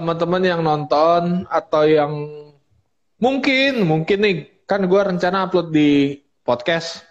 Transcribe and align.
teman-teman 0.00 0.40
yang 0.40 0.64
nonton 0.64 1.44
atau 1.52 1.84
yang 1.84 2.12
mungkin 3.20 3.84
mungkin 3.84 4.18
nih 4.24 4.64
kan 4.64 4.88
gue 4.88 4.96
rencana 4.96 5.44
upload 5.44 5.68
di 5.68 6.16
podcast. 6.40 7.04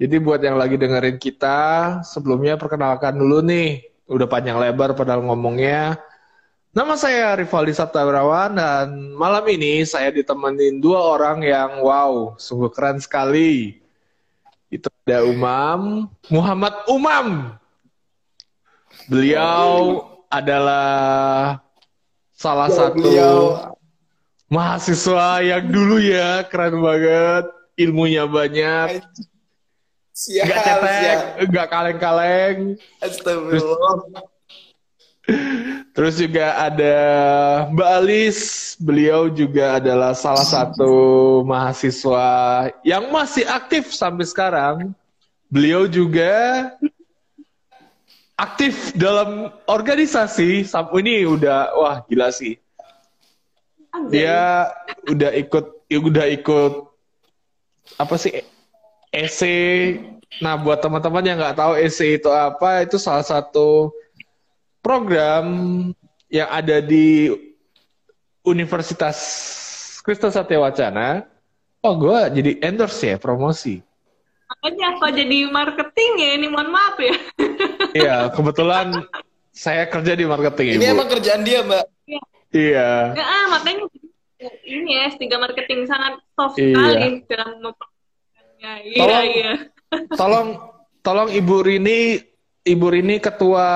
Jadi 0.00 0.16
buat 0.16 0.40
yang 0.40 0.56
lagi 0.56 0.80
dengerin 0.80 1.20
kita, 1.20 2.00
sebelumnya 2.08 2.56
perkenalkan 2.56 3.20
dulu 3.20 3.44
nih. 3.44 3.84
Udah 4.08 4.24
panjang 4.24 4.56
lebar 4.56 4.96
padahal 4.96 5.20
ngomongnya. 5.28 6.00
Nama 6.72 6.94
saya 6.96 7.36
Rivaldi 7.36 7.76
Sabtawirawan 7.76 8.56
dan 8.56 9.12
malam 9.12 9.44
ini 9.52 9.84
saya 9.84 10.08
ditemenin 10.08 10.80
dua 10.80 11.20
orang 11.20 11.44
yang 11.44 11.84
wow, 11.84 12.32
sungguh 12.40 12.72
keren 12.72 12.96
sekali. 12.96 13.76
Itu 14.72 14.88
ada 15.04 15.28
Umam, 15.28 16.08
Muhammad 16.32 16.74
Umam. 16.88 17.26
Beliau 19.04 20.00
adalah 20.30 21.60
salah 22.40 22.72
Ya, 22.72 22.76
satu 22.88 22.96
beliau. 22.96 23.36
mahasiswa 24.48 25.44
yang 25.44 25.68
dulu 25.68 26.00
ya, 26.00 26.40
keren 26.48 26.80
banget. 26.80 27.44
Ilmunya 27.76 28.24
banyak, 28.24 29.00
Siap, 30.12 30.44
nggak 30.44 30.58
cetek, 30.60 31.16
siap. 31.48 31.68
kaleng-kaleng. 31.68 32.58
Astagfirullah. 33.00 34.20
Terus 35.90 36.14
juga 36.18 36.58
ada 36.60 36.96
Mbak 37.72 37.90
Alis, 38.02 38.38
beliau 38.76 39.30
juga 39.30 39.80
adalah 39.80 40.12
salah 40.12 40.44
satu 40.44 40.92
mahasiswa 41.46 42.28
yang 42.82 43.08
masih 43.08 43.46
aktif 43.46 43.94
sampai 43.94 44.26
sekarang. 44.26 44.92
Beliau 45.48 45.88
juga 45.88 46.68
aktif 48.40 48.96
dalam 48.96 49.52
organisasi. 49.68 50.64
Sam- 50.64 50.88
Ini 50.96 51.28
udah 51.28 51.76
wah 51.76 51.96
gila 52.08 52.32
sih. 52.32 52.56
Dia 54.08 54.70
udah 55.04 55.30
ikut 55.36 55.64
udah 55.92 56.26
ikut 56.32 56.72
apa 58.00 58.14
sih 58.16 58.32
EC. 59.12 59.40
Nah, 60.40 60.54
buat 60.56 60.78
teman-teman 60.78 61.26
yang 61.26 61.36
nggak 61.42 61.58
tahu 61.58 61.72
EC 61.76 62.22
itu 62.22 62.30
apa, 62.30 62.86
itu 62.86 62.96
salah 62.96 63.26
satu 63.26 63.90
program 64.80 65.44
yang 66.30 66.48
ada 66.48 66.78
di 66.78 67.28
Universitas 68.46 69.18
Kristen 70.00 70.32
Satya 70.32 70.62
Wacana. 70.62 71.26
Oh, 71.82 71.98
gue 71.98 72.18
jadi 72.40 72.62
endorse 72.62 73.10
ya, 73.10 73.16
promosi. 73.18 73.82
Makanya 74.50 74.98
kok 74.98 75.12
jadi 75.14 75.36
marketing 75.46 76.10
ya 76.18 76.28
ini 76.34 76.46
mohon 76.50 76.68
maaf 76.68 76.98
ya. 76.98 77.14
Iya, 77.90 78.30
kebetulan 78.30 79.02
saya 79.50 79.82
kerja 79.86 80.14
di 80.14 80.22
marketing, 80.22 80.66
Ini 80.74 80.84
Ibu. 80.84 80.92
emang 80.94 81.08
kerjaan 81.08 81.42
dia, 81.42 81.58
Mbak. 81.62 81.84
Iya. 82.50 82.90
Nggak, 83.14 83.28
ah, 83.28 83.44
makanya 83.50 83.82
ini 84.62 84.90
ya 84.90 85.00
S3 85.10 85.22
marketing 85.36 85.80
sangat 85.86 86.14
soft 86.34 86.54
Iya. 86.54 86.74
sekali 86.74 87.08
dalam 87.26 87.48
memperkenalkannya. 87.60 88.72
Iya, 88.84 88.98
Tolong- 88.98 89.28
iya. 89.28 89.52
Tolong 90.20 90.48
tolong 91.00 91.28
Ibu 91.30 91.56
Rini, 91.62 92.00
Ibu 92.62 92.86
Rini 92.90 93.16
ketua 93.18 93.68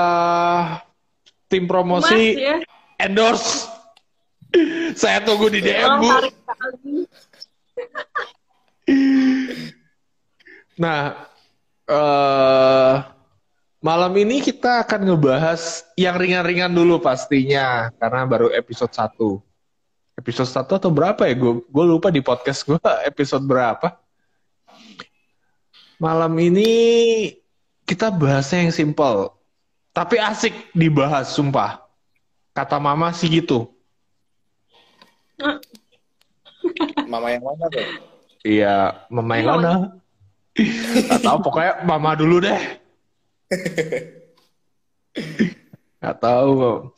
tim 1.46 1.64
Mas 1.64 1.70
promosi 1.70 2.22
ya. 2.34 2.58
endorse. 2.98 3.70
Saya 4.94 5.18
tunggu 5.22 5.50
di 5.50 5.58
DM, 5.58 5.90
Bu. 5.98 6.06
Nah, 10.74 11.30
eh 11.86 12.94
malam 13.84 14.12
ini 14.16 14.40
kita 14.40 14.80
akan 14.88 15.12
ngebahas 15.12 15.84
yang 15.94 16.16
ringan-ringan 16.16 16.72
dulu 16.72 16.98
pastinya, 17.04 17.92
karena 18.00 18.24
baru 18.24 18.48
episode 18.50 18.90
1. 18.90 19.38
Episode 20.16 20.50
1 20.50 20.78
atau 20.80 20.90
berapa 20.90 21.26
ya? 21.28 21.34
Gue 21.36 21.84
lupa 21.84 22.08
di 22.08 22.24
podcast 22.24 22.64
gue 22.64 22.80
episode 23.10 23.44
berapa. 23.44 24.00
Malam 26.00 26.32
ini 26.40 26.70
kita 27.84 28.10
bahasnya 28.10 28.66
yang 28.66 28.74
simple. 28.74 29.30
Tapi 29.94 30.18
asik 30.18 30.74
dibahas, 30.74 31.30
sumpah. 31.30 31.86
Kata 32.50 32.82
mama 32.82 33.14
sih 33.14 33.30
gitu. 33.30 33.70
Mama 37.06 37.30
yang 37.30 37.46
mana 37.46 37.70
tuh? 37.70 37.86
Iya, 38.42 39.06
mama 39.12 39.32
yang 39.38 39.48
mana? 39.54 39.72
Gak 40.54 41.22
tahu, 41.26 41.38
pokoknya 41.42 41.82
mama 41.82 42.14
dulu 42.14 42.38
deh. 42.38 42.62
Gak 45.98 46.16
tahu. 46.22 46.90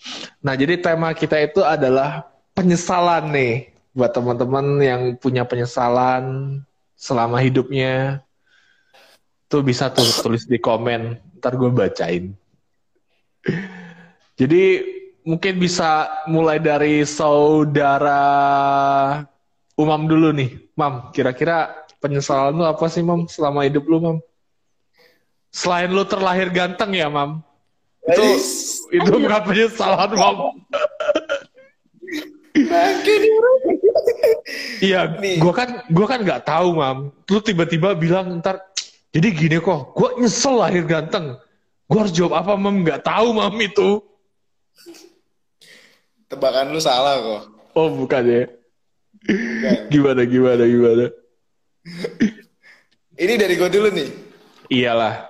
Nah, 0.44 0.54
jadi 0.54 0.76
tema 0.76 1.16
kita 1.16 1.40
itu 1.40 1.64
adalah 1.64 2.28
penyesalan 2.52 3.32
nih. 3.32 3.72
Buat 3.96 4.12
teman-teman 4.12 4.66
yang 4.84 5.02
punya 5.16 5.48
penyesalan 5.48 6.60
selama 6.92 7.40
hidupnya. 7.40 8.20
Tuh 9.48 9.64
bisa 9.64 9.88
tuh 9.88 10.04
tulis 10.20 10.44
di 10.44 10.60
komen. 10.60 11.16
Ntar 11.40 11.56
gue 11.56 11.70
bacain. 11.72 12.36
Jadi 14.36 14.64
mungkin 15.24 15.56
bisa 15.56 16.12
mulai 16.28 16.60
dari 16.60 17.08
saudara 17.08 18.20
Umam 19.76 20.08
dulu 20.08 20.32
nih. 20.32 20.72
Mam, 20.72 21.12
kira-kira 21.12 21.85
penyesalan 22.02 22.54
lu 22.56 22.64
apa 22.64 22.86
sih, 22.90 23.02
Mam, 23.02 23.26
selama 23.26 23.64
hidup 23.66 23.84
lu, 23.88 23.98
Mam? 23.98 24.18
Selain 25.52 25.88
lu 25.88 26.04
terlahir 26.04 26.52
ganteng 26.52 26.92
ya, 26.92 27.08
Mam? 27.08 27.40
Itu 28.06 28.24
itu 28.92 29.10
nggak 29.10 29.42
penyesalan, 29.48 30.10
Mam. 30.14 30.36
Iya, 34.80 35.18
gua 35.42 35.52
kan 35.52 35.68
gua 35.92 36.06
kan 36.08 36.20
nggak 36.24 36.44
tahu, 36.44 36.68
Mam. 36.76 36.98
Lu 37.28 37.38
tiba-tiba 37.40 37.96
bilang 37.96 38.40
ntar 38.40 38.60
jadi 39.10 39.28
gini 39.32 39.56
kok, 39.60 39.96
gua 39.96 40.16
nyesel 40.20 40.60
lahir 40.60 40.84
ganteng. 40.84 41.36
Gua 41.86 42.04
harus 42.04 42.14
jawab 42.14 42.44
apa, 42.44 42.52
Mam? 42.54 42.84
Nggak 42.84 43.04
tahu, 43.04 43.36
Mam 43.36 43.56
itu. 43.60 44.04
Tebakan 46.26 46.74
lu 46.74 46.80
salah 46.82 47.22
kok. 47.22 47.42
Oh, 47.76 47.92
bukan 47.92 48.22
ya. 48.26 48.44
Bukan. 49.26 49.76
Gimana 49.90 50.22
gimana 50.26 50.64
gimana? 50.66 51.06
Ini 53.16 53.40
dari 53.40 53.56
gue 53.56 53.72
dulu 53.72 53.88
nih. 53.96 54.08
Iyalah. 54.68 55.24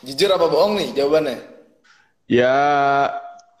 Jujur 0.00 0.32
apa 0.32 0.48
bohong 0.48 0.80
nih 0.80 0.96
jawabannya? 0.96 1.36
Ya, 2.24 2.56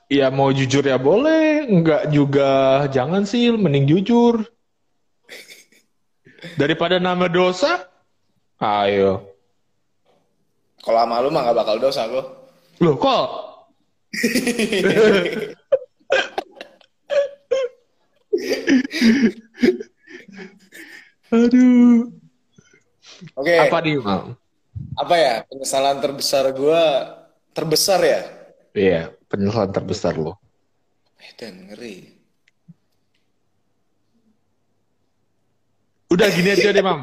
ya 0.08 0.32
mau 0.32 0.48
jujur 0.56 0.80
ya 0.80 0.96
boleh, 0.96 1.68
enggak 1.68 2.08
juga 2.08 2.84
jangan 2.88 3.28
sih, 3.28 3.52
mending 3.52 3.84
jujur. 3.84 4.40
Daripada 6.60 6.96
nama 6.96 7.28
dosa, 7.28 7.84
ayo. 8.56 9.28
Kalau 10.80 11.04
sama 11.04 11.20
lu 11.20 11.28
mah 11.28 11.44
gak 11.48 11.56
bakal 11.60 11.76
dosa 11.80 12.08
kok. 12.08 12.26
Loh 12.80 12.96
kok? 12.96 13.28
Aduh. 21.32 22.23
Oke, 23.32 23.54
Apa 23.56 23.66
apa, 23.72 23.78
nih, 23.80 23.96
Mam? 24.04 24.36
ya? 25.16 25.34
Penyesalan 25.48 25.96
terbesar 26.04 26.44
gue 26.52 26.82
terbesar 27.56 28.00
ya? 28.04 28.20
Iya, 28.74 29.00
penyesalan 29.30 29.70
terbesar 29.72 30.14
lo. 30.20 30.36
Eh, 31.22 31.32
dan 31.40 31.72
ngeri. 31.72 32.12
Udah 36.12 36.28
gini 36.30 36.48
aja 36.52 36.70
deh, 36.70 36.84
Mam. 36.84 37.00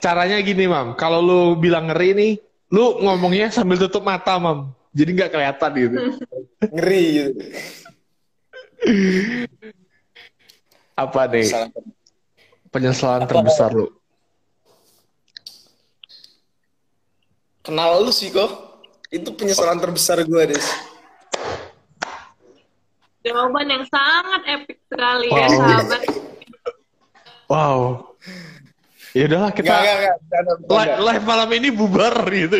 Caranya 0.00 0.38
gini, 0.40 0.64
Mam. 0.64 0.94
Kalau 0.96 1.20
lu 1.20 1.40
bilang 1.58 1.90
ngeri 1.90 2.10
nih, 2.14 2.32
lu 2.72 3.02
ngomongnya 3.04 3.52
sambil 3.52 3.78
tutup 3.78 4.02
mata, 4.06 4.38
Mam. 4.38 4.72
Jadi 4.96 5.10
nggak 5.14 5.30
kelihatan 5.30 5.70
gitu. 5.76 5.96
Ngeri 6.74 7.02
gitu. 7.14 7.30
Apa 10.98 11.30
nih 11.30 11.46
Penyesalan 11.46 11.70
ter- 11.70 11.94
penyesalan 12.74 13.22
terbesar 13.26 13.70
lu? 13.70 13.86
Kenal 17.68 18.00
lu 18.00 18.08
sih 18.08 18.32
kok. 18.32 18.80
Itu 19.12 19.36
penyesalan 19.36 19.76
terbesar 19.76 20.24
gue, 20.24 20.42
Des. 20.48 20.64
Jawaban 23.20 23.68
yang 23.68 23.84
sangat 23.84 24.40
epic 24.48 24.80
sekali 24.88 25.28
ya, 25.28 25.44
Wow. 25.44 25.52
sahabat. 25.52 26.02
Wow. 27.48 27.78
Ya 29.12 29.24
udahlah 29.24 29.52
kita 29.52 29.68
Enggak, 29.68 29.80
enggak, 29.80 29.96
enggak. 29.96 30.16
Bercanda, 30.16 30.52
li- 30.52 30.64
bercanda. 30.64 31.04
live 31.04 31.24
malam 31.24 31.50
ini 31.52 31.68
bubar 31.68 32.14
gitu. 32.28 32.58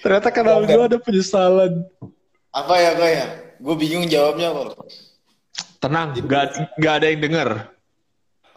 Ternyata 0.00 0.28
kanal 0.30 0.64
gue 0.64 0.80
ada 0.80 0.96
penyesalan. 0.96 1.72
Apa 2.52 2.74
ya, 2.76 2.88
apa 2.96 3.06
ya? 3.08 3.26
Gue 3.60 3.74
bingung 3.76 4.08
jawabnya 4.08 4.52
kok. 4.52 4.80
Tenang, 5.76 6.16
gak, 6.24 6.56
gak 6.80 6.94
ada 7.02 7.06
yang 7.12 7.20
denger. 7.20 7.48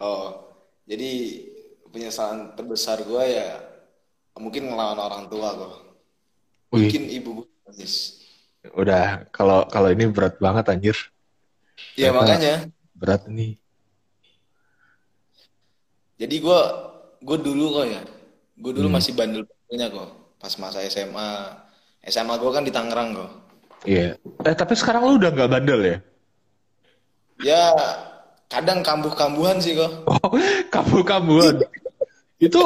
Oh, 0.00 0.48
jadi 0.88 1.44
penyesalan 1.90 2.54
terbesar 2.54 3.02
gue 3.02 3.24
ya 3.26 3.58
mungkin 4.38 4.72
ngelawan 4.72 4.96
orang 4.96 5.24
tua 5.28 5.48
kok. 5.52 5.74
Wih. 6.70 6.86
bikin 6.86 7.10
ibu 7.10 7.42
gue 7.42 7.46
nangis. 7.66 8.22
Udah, 8.72 9.26
kalau 9.34 9.66
kalau 9.66 9.90
ini 9.90 10.06
berat 10.08 10.38
banget 10.38 10.70
anjir. 10.70 10.96
Ya 11.96 12.08
Ternyata- 12.08 12.18
makanya. 12.20 12.54
Berat 12.94 13.22
nih. 13.26 13.58
Jadi 16.20 16.36
gue 16.36 16.60
gue 17.20 17.38
dulu 17.40 17.64
kok 17.80 17.86
ya, 17.88 18.02
gue 18.56 18.72
dulu 18.76 18.88
Hmm. 18.88 18.96
masih 18.96 19.12
bandel-bandelnya 19.16 19.88
kok. 19.88 20.08
Pas 20.40 20.54
masa 20.56 20.80
SMA, 20.84 21.28
SMA 22.04 22.34
gue 22.36 22.50
kan 22.50 22.64
di 22.64 22.72
Tangerang 22.72 23.12
kok. 23.12 23.30
Iya. 23.84 24.16
Eh, 24.44 24.54
tapi 24.56 24.76
sekarang 24.76 25.04
lu 25.04 25.16
udah 25.16 25.32
nggak 25.32 25.50
bandel 25.50 25.80
ya? 25.80 25.98
Ya 27.40 27.64
kadang 28.50 28.82
kambuh-kambuhan 28.82 29.62
sih 29.62 29.78
kok. 29.78 30.04
Oh, 30.10 30.34
kambuh-kambuhan. 30.74 31.62
itu 32.40 32.62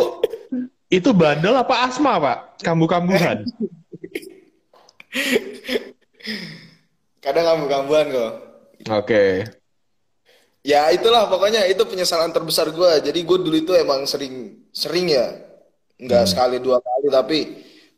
itu 0.88 1.10
bandel 1.12 1.54
apa 1.54 1.86
asma, 1.86 2.16
Pak? 2.16 2.38
Kambuh-kambuhan. 2.64 3.44
Kadang 7.20 7.44
kambuh-kambuhan 7.44 8.06
kok. 8.10 8.32
Oke. 8.90 9.44
Ya 10.64 10.88
itulah 10.88 11.28
pokoknya 11.28 11.68
itu 11.68 11.84
penyesalan 11.84 12.32
terbesar 12.32 12.72
gue. 12.72 12.92
Jadi 13.04 13.20
gue 13.20 13.38
dulu 13.44 13.56
itu 13.56 13.72
emang 13.76 14.08
sering 14.08 14.64
sering 14.72 15.12
ya, 15.12 15.36
nggak 16.00 16.24
sekali 16.24 16.56
dua 16.56 16.80
kali 16.80 17.06
tapi 17.12 17.38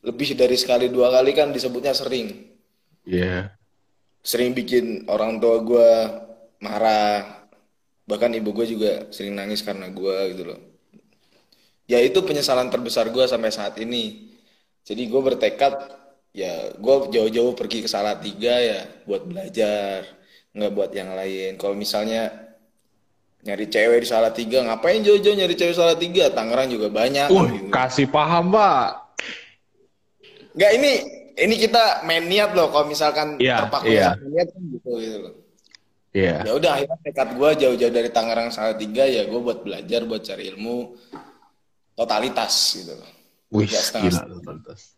lebih 0.03 0.35
dari 0.35 0.59
sekali 0.59 0.91
dua 0.91 1.15
kali 1.15 1.31
kan 1.31 1.55
disebutnya 1.55 1.95
sering. 1.95 2.51
Iya. 3.07 3.55
Sering 4.27 4.51
bikin 4.51 5.07
orang 5.07 5.39
tua 5.39 5.63
gue 5.63 5.91
marah, 6.59 7.46
bahkan 8.07 8.31
ibu 8.33 8.55
gue 8.55 8.67
juga 8.71 9.11
sering 9.11 9.35
nangis 9.35 9.61
karena 9.67 9.91
gue 9.91 10.17
gitu 10.33 10.43
loh. 10.55 10.61
Ya 11.87 12.03
itu 12.03 12.23
penyesalan 12.23 12.71
terbesar 12.71 13.11
gue 13.11 13.27
sampai 13.27 13.51
saat 13.51 13.79
ini. 13.83 14.31
Jadi 14.87 15.11
gue 15.11 15.21
bertekad 15.23 15.75
ya 16.31 16.71
gue 16.79 16.95
jauh-jauh 17.11 17.53
pergi 17.59 17.83
ke 17.83 17.89
Salatiga 17.91 18.55
ya 18.63 18.87
buat 19.07 19.27
belajar, 19.27 20.07
nggak 20.55 20.73
buat 20.73 20.91
yang 20.95 21.15
lain. 21.19 21.59
Kalau 21.59 21.75
misalnya 21.75 22.31
nyari 23.47 23.67
cewek 23.71 24.03
di 24.03 24.09
Salatiga, 24.11 24.59
ngapain 24.67 25.03
jauh-jauh 25.03 25.35
nyari 25.35 25.55
cewek 25.55 25.75
Salatiga? 25.75 26.31
Tangerang 26.31 26.71
juga 26.71 26.91
banyak. 26.91 27.31
Wah, 27.31 27.47
gitu. 27.51 27.71
kasih 27.71 28.07
paham, 28.11 28.55
Pak. 28.55 28.89
Nggak 30.59 30.73
ini 30.79 30.93
ini 31.37 31.55
kita 31.59 32.03
main 32.03 32.27
niat 32.27 32.51
loh. 32.55 32.71
Kalau 32.75 32.87
misalkan 32.91 33.39
Iya, 33.39 33.67
terpaku 33.67 33.91
sama 33.95 34.27
niat 34.27 34.49
kan 34.51 34.63
gitu 34.71 34.91
gitu 34.99 35.19
loh. 35.23 35.35
Iya. 36.17 36.49
Ya 36.49 36.53
udah 36.57 36.71
akhirnya 36.81 36.99
tekad 37.05 37.29
gue 37.37 37.51
jauh-jauh 37.61 37.93
dari 37.93 38.09
Tangerang 38.09 38.49
Salatiga 38.49 39.05
ya 39.05 39.29
gue 39.29 39.37
buat 39.37 39.61
belajar 39.61 40.01
buat 40.09 40.25
cari 40.25 40.49
ilmu 40.57 40.97
totalitas 41.93 42.53
gitu 42.73 42.97
loh. 42.97 43.11
Wih, 43.53 43.69
gila 43.69 44.25
totalitas. 44.41 44.97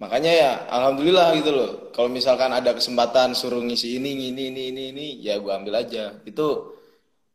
Makanya 0.00 0.32
ya 0.32 0.50
alhamdulillah 0.72 1.28
gitu 1.36 1.50
loh. 1.52 1.70
Kalau 1.92 2.08
misalkan 2.08 2.56
ada 2.56 2.72
kesempatan 2.72 3.36
suruh 3.36 3.60
ngisi 3.60 4.00
ini 4.00 4.16
ini 4.32 4.48
ini 4.48 4.62
ini 4.72 4.82
ini 4.96 5.06
ya 5.20 5.36
gue 5.36 5.52
ambil 5.52 5.84
aja. 5.84 6.16
Itu 6.24 6.80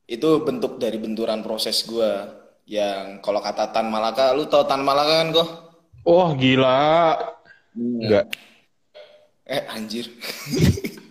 itu 0.09 0.41
bentuk 0.41 0.81
dari 0.81 0.97
benturan 0.97 1.45
proses 1.45 1.85
gue 1.85 2.09
yang 2.65 3.21
kalau 3.21 3.37
kata 3.45 3.69
Tan 3.69 3.93
Malaka, 3.93 4.33
lu 4.33 4.49
tau 4.49 4.65
Tan 4.65 4.81
Malaka 4.81 5.21
kan 5.21 5.29
kok? 5.29 5.49
Wah, 6.09 6.33
gila. 6.33 7.13
Enggak. 7.77 8.33
Eh 9.45 9.61
anjir. 9.69 10.09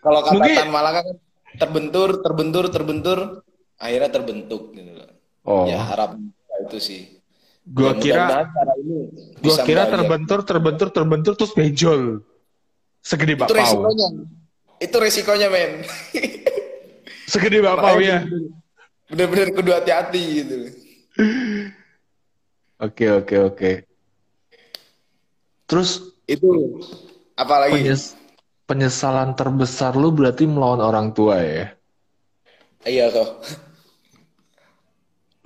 Kalau 0.00 0.20
kata 0.22 0.32
Mungkin- 0.34 0.56
Tan 0.56 0.70
Malaka 0.70 1.00
kan 1.02 1.16
terbentur, 1.56 2.08
terbentur, 2.20 2.64
terbentur, 2.68 3.18
akhirnya 3.76 4.10
terbentuk 4.10 4.72
gitu 4.72 4.92
loh. 4.94 5.10
Oh, 5.42 5.64
Ya 5.64 5.80
harap 5.80 6.16
itu 6.62 6.78
sih. 6.78 7.02
gua 7.62 7.92
Ya, 7.92 8.00
kira 8.00 8.24
ini 8.76 9.08
gua 9.38 9.56
kira 9.62 9.82
membayar. 9.84 9.92
terbentur, 9.94 10.38
terbentur, 10.42 10.88
terbentur 10.90 11.32
terus 11.34 11.52
benjol. 11.52 12.24
Segede 13.00 13.32
Itu 13.32 13.40
bakpao. 13.40 13.56
resikonya. 13.56 14.08
Itu 14.78 14.96
resikonya 14.96 15.48
men. 15.48 15.72
Segede 17.26 17.60
bakpao 17.60 17.96
ya. 17.98 18.24
Bener-bener 19.06 19.48
kudu 19.52 19.70
hati-hati 19.70 20.22
gitu. 20.38 20.56
Oke, 22.78 23.06
oke, 23.10 23.36
oke. 23.42 23.70
Terus 25.66 26.16
Itu 26.24 26.80
apalagi 27.34 27.76
penyes- 27.76 28.16
penyesalan 28.70 29.34
terbesar 29.34 29.98
lu 29.98 30.14
berarti 30.14 30.46
melawan 30.46 30.78
orang 30.78 31.10
tua 31.10 31.42
ya? 31.42 31.66
iya 32.86 33.10
kok. 33.10 33.42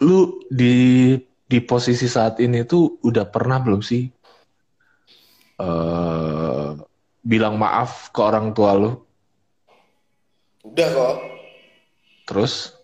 Lu 0.04 0.44
di 0.52 1.16
di 1.48 1.58
posisi 1.64 2.04
saat 2.04 2.36
ini 2.44 2.68
tuh 2.68 3.00
udah 3.00 3.24
pernah 3.24 3.64
belum 3.64 3.80
sih 3.80 4.04
eh 5.54 6.68
bilang 7.24 7.56
maaf 7.56 8.12
ke 8.12 8.20
orang 8.20 8.52
tua 8.52 8.76
lu? 8.76 8.92
Udah 10.68 10.88
kok. 10.92 11.16
Terus 12.28 12.76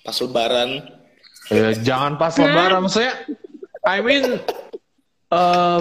Pas 0.00 0.16
lebaran. 0.24 0.88
ya, 1.52 1.76
jangan 1.84 2.16
pas 2.16 2.32
lebaran 2.40 2.80
maksudnya 2.88 3.12
I 3.84 4.00
mean 4.00 4.40
eh, 5.28 5.78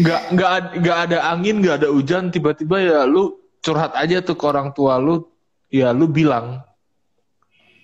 nggak 0.00 0.22
nggak 0.32 0.50
nggak 0.80 0.98
ada 1.08 1.18
angin 1.30 1.60
nggak 1.60 1.76
ada 1.84 1.88
hujan 1.92 2.32
tiba-tiba 2.32 2.76
ya 2.80 2.98
lu 3.04 3.36
curhat 3.60 3.92
aja 3.92 4.24
tuh 4.24 4.34
ke 4.34 4.44
orang 4.48 4.72
tua 4.72 4.96
lu 4.96 5.28
ya 5.68 5.92
lu 5.92 6.08
bilang 6.08 6.64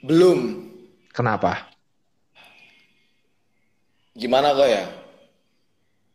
Belum. 0.00 0.64
kenapa 1.12 1.76
Gimana 4.16 4.56
kok 4.56 4.68
ya? 4.68 4.84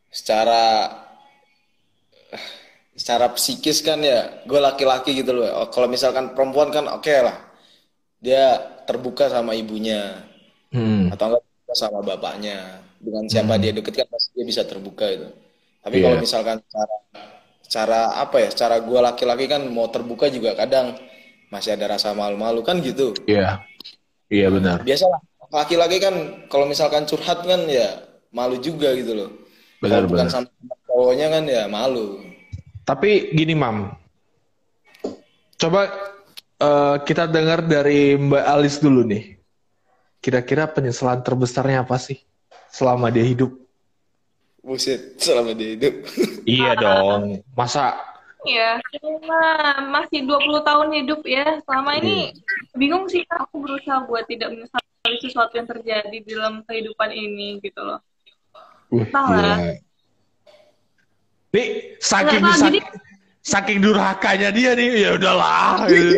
Secara 0.10 0.90
secara 2.98 3.30
psikis 3.38 3.86
kan 3.86 4.02
ya, 4.02 4.42
gue 4.44 4.58
laki-laki 4.58 5.14
gitu 5.22 5.38
loh. 5.38 5.46
Oh, 5.64 5.70
Kalau 5.70 5.86
misalkan 5.86 6.34
perempuan 6.34 6.74
kan 6.74 6.90
oke 6.90 7.14
lah. 7.22 7.38
Dia 8.22 8.58
terbuka 8.86 9.30
sama 9.30 9.54
ibunya 9.58 10.18
hmm. 10.74 11.14
atau 11.14 11.38
enggak 11.38 11.78
sama 11.78 12.02
bapaknya. 12.02 12.82
Dengan 13.02 13.26
siapa 13.26 13.58
dia 13.58 13.74
deket 13.74 14.06
kan 14.06 14.08
pasti 14.10 14.30
dia 14.34 14.46
bisa 14.46 14.62
terbuka 14.66 15.06
itu. 15.10 15.30
Tapi 15.82 15.96
Iya. 15.98 16.04
kalau 16.08 16.18
misalkan 16.22 16.58
cara 16.70 16.96
cara 17.66 18.00
apa 18.22 18.38
ya? 18.42 18.50
Cara 18.54 18.76
gue 18.80 19.00
laki-laki 19.02 19.46
kan 19.50 19.62
mau 19.68 19.90
terbuka 19.90 20.30
juga 20.30 20.54
kadang 20.54 20.94
masih 21.52 21.76
ada 21.76 21.98
rasa 21.98 22.16
malu-malu 22.16 22.64
kan 22.64 22.80
gitu. 22.80 23.12
iya 23.28 23.60
iya 24.32 24.48
benar 24.48 24.88
Biasalah 24.88 25.20
laki-laki 25.52 26.00
kan 26.00 26.16
kalau 26.48 26.64
misalkan 26.64 27.04
curhat 27.04 27.44
kan 27.44 27.68
ya 27.68 28.00
malu 28.32 28.56
juga 28.58 28.96
gitu 28.96 29.12
loh. 29.12 29.30
Benar, 29.84 30.08
Kalau 30.08 30.10
bukan 30.14 30.28
benar. 30.30 30.34
sama 30.48 30.76
cowoknya 30.88 31.28
kan 31.28 31.44
ya 31.50 31.64
malu. 31.68 32.22
Tapi 32.88 33.36
gini, 33.36 33.52
Mam. 33.58 33.92
Coba 35.58 35.90
eh, 36.58 36.96
kita 37.04 37.28
dengar 37.28 37.66
dari 37.66 38.16
Mbak 38.16 38.44
Alis 38.48 38.80
dulu 38.80 39.04
nih. 39.06 39.38
Kira-kira 40.22 40.70
penyesalan 40.70 41.26
terbesarnya 41.26 41.82
apa 41.82 41.98
sih 41.98 42.22
selama 42.70 43.10
dia 43.10 43.26
hidup? 43.26 43.52
Buset, 44.62 45.18
selama 45.18 45.52
dia 45.52 45.74
hidup. 45.74 45.96
Iya 46.48 46.72
dong. 46.76 47.42
Masa 47.52 47.98
Ya, 48.42 48.82
selama 48.90 49.42
masih 49.94 50.26
20 50.26 50.38
tahun 50.62 50.88
hidup 50.98 51.22
ya. 51.24 51.62
Selama 51.62 51.94
ini 51.96 52.34
bingung 52.74 53.06
sih 53.06 53.22
aku 53.28 53.62
berusaha 53.62 54.02
buat 54.04 54.26
tidak 54.26 54.50
menyesali 54.50 54.82
sesuatu 55.20 55.54
yang 55.54 55.70
terjadi 55.70 56.10
di 56.16 56.26
dalam 56.26 56.66
kehidupan 56.66 57.10
ini 57.12 57.62
gitu 57.62 57.78
loh. 57.80 58.02
Wih, 58.90 59.06
Salah. 59.08 59.30
gila. 59.30 59.56
Nih, 61.52 61.68
saking 62.00 62.42
sak- 62.44 62.66
jadi- 62.66 62.86
saking 63.42 63.78
durhakanya 63.78 64.50
dia 64.50 64.74
nih, 64.74 64.90
ya 65.00 65.10
udahlah. 65.16 65.86
gitu. 65.90 66.18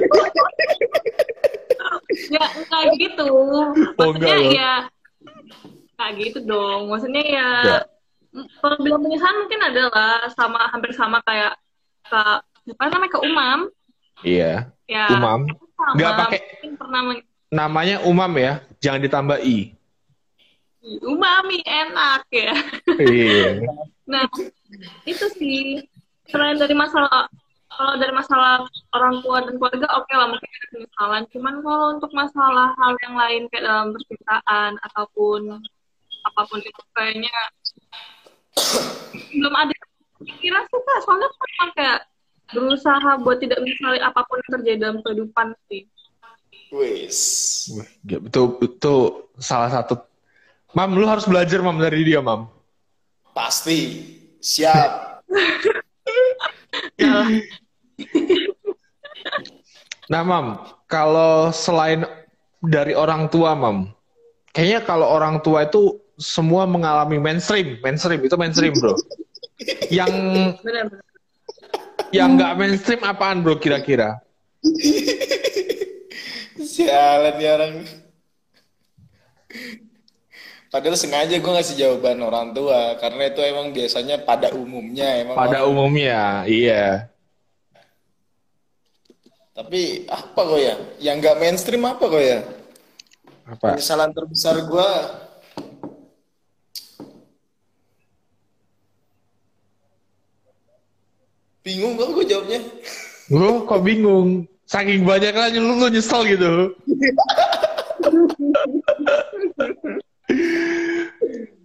Nggak, 2.31 2.49
nggak 2.63 2.83
gitu. 2.97 3.25
Oh, 3.27 3.75
Maksudnya 3.97 4.15
enggak 4.15 4.39
loh. 4.39 4.51
ya, 4.53 4.73
nggak 5.93 6.11
gitu 6.21 6.39
dong. 6.45 6.81
Maksudnya 6.87 7.23
ya, 7.25 7.47
Enggak. 7.59 7.83
Kalau 8.33 8.77
bilang 8.81 9.01
penyesalan 9.05 9.37
mungkin 9.45 9.61
adalah 9.61 10.25
sama 10.33 10.69
hampir 10.73 10.91
sama 10.97 11.21
kayak 11.21 11.53
kak 12.09 12.41
siapa 12.65 12.89
namanya 12.89 13.11
ke 13.13 13.19
Umam. 13.21 13.59
Iya. 14.23 14.53
Ya, 14.89 15.05
Umam. 15.13 15.45
Nggak 15.95 16.11
pakai 16.17 16.39
pernah 16.79 17.01
namanya 17.53 18.01
Umam 18.01 18.31
ya, 18.39 18.65
jangan 18.81 19.01
ditambah 19.05 19.39
i. 19.45 19.77
umami 20.83 21.63
enak 21.63 22.27
ya. 22.33 22.53
Iya. 22.99 23.49
Nah, 24.03 24.27
itu 25.07 25.25
sih 25.39 25.79
selain 26.27 26.59
dari 26.59 26.75
masalah 26.75 27.31
kalau 27.71 27.95
dari 27.95 28.11
masalah 28.11 28.67
orang 28.91 29.23
tua 29.23 29.47
dan 29.47 29.55
keluarga 29.55 29.87
oke 29.95 30.11
lah 30.11 30.27
mungkin 30.27 30.43
ada 30.43 30.67
penyesalan. 30.75 31.23
Cuman 31.31 31.55
kalau 31.63 31.85
untuk 31.95 32.11
masalah 32.11 32.75
hal 32.75 32.99
yang 32.99 33.15
lain 33.15 33.41
kayak 33.47 33.63
dalam 33.63 33.95
percintaan 33.95 34.71
ataupun 34.91 35.55
apa 36.27 36.41
pun 36.51 36.59
itu 36.59 36.81
kayaknya 36.91 37.31
belum 39.33 39.53
ada 39.53 39.73
pikiran 40.21 40.63
sih 40.69 40.81
kak. 40.81 40.99
Soalnya 41.05 41.27
aku 41.29 41.43
emang 41.45 41.71
kayak 41.77 41.99
berusaha 42.53 43.11
buat 43.25 43.37
tidak 43.41 43.59
menyesali 43.61 43.99
apa 43.99 44.21
pun 44.29 44.37
yang 44.41 44.51
terjadi 44.59 44.77
dalam 44.77 44.97
kehidupan 45.01 45.47
sih. 45.69 45.81
Gila, 46.73 47.85
itu 48.25 48.43
itu 48.65 48.95
salah 49.37 49.69
satu 49.69 49.93
Mam, 50.73 50.97
lu 50.97 51.05
harus 51.05 51.29
belajar 51.29 51.61
mam 51.61 51.77
dari 51.77 52.01
dia, 52.01 52.17
mam. 52.17 52.49
Pasti. 53.31 54.01
Siap. 54.41 54.91
Nah, 60.11 60.19
mam, 60.19 60.59
kalau 60.83 61.47
selain 61.55 62.03
dari 62.59 62.91
orang 62.91 63.31
tua, 63.31 63.55
mam, 63.55 63.87
kayaknya 64.51 64.83
kalau 64.83 65.07
orang 65.07 65.39
tua 65.39 65.63
itu 65.63 65.95
semua 66.15 66.63
mengalami 66.65 67.17
mainstream, 67.17 67.81
mainstream 67.81 68.21
itu 68.21 68.35
mainstream, 68.37 68.73
bro. 68.77 68.93
Yang 69.89 70.11
yang 72.13 72.37
nggak 72.37 72.53
mainstream 72.55 73.01
apaan, 73.01 73.41
bro? 73.41 73.57
Kira-kira? 73.57 74.21
Sialan 76.57 77.35
ya 77.37 77.51
orang. 77.57 77.73
Padahal 80.67 80.97
sengaja 80.97 81.37
gue 81.37 81.51
ngasih 81.53 81.77
jawaban 81.77 82.17
orang 82.17 82.49
tua 82.49 82.97
karena 82.97 83.29
itu 83.29 83.41
emang 83.45 83.69
biasanya 83.69 84.17
pada 84.25 84.49
umumnya 84.49 85.21
emang 85.21 85.37
Pada 85.37 85.61
orang- 85.61 85.69
umumnya, 85.69 86.21
iya. 86.49 87.13
Tapi 89.53 90.09
apa 90.09 90.33
kok 90.41 90.57
ya? 90.57 90.75
Yang 90.97 91.15
nggak 91.21 91.37
mainstream 91.37 91.85
apa 91.85 92.01
kok 92.01 92.23
ya? 92.25 92.41
Apa? 93.45 93.77
Penyesalan 93.77 94.09
terbesar 94.17 94.65
gue 94.65 94.89
bingung 101.63 101.95
kok 101.95 102.11
gue 102.11 102.25
jawabnya. 102.27 102.59
Lu 103.31 103.63
kok 103.63 103.81
bingung? 103.81 104.45
Saking 104.67 105.07
banyak 105.07 105.31
aja 105.31 105.59
lu, 105.59 105.79
lu 105.79 105.87
nyesel 105.87 106.27
gitu. 106.27 106.75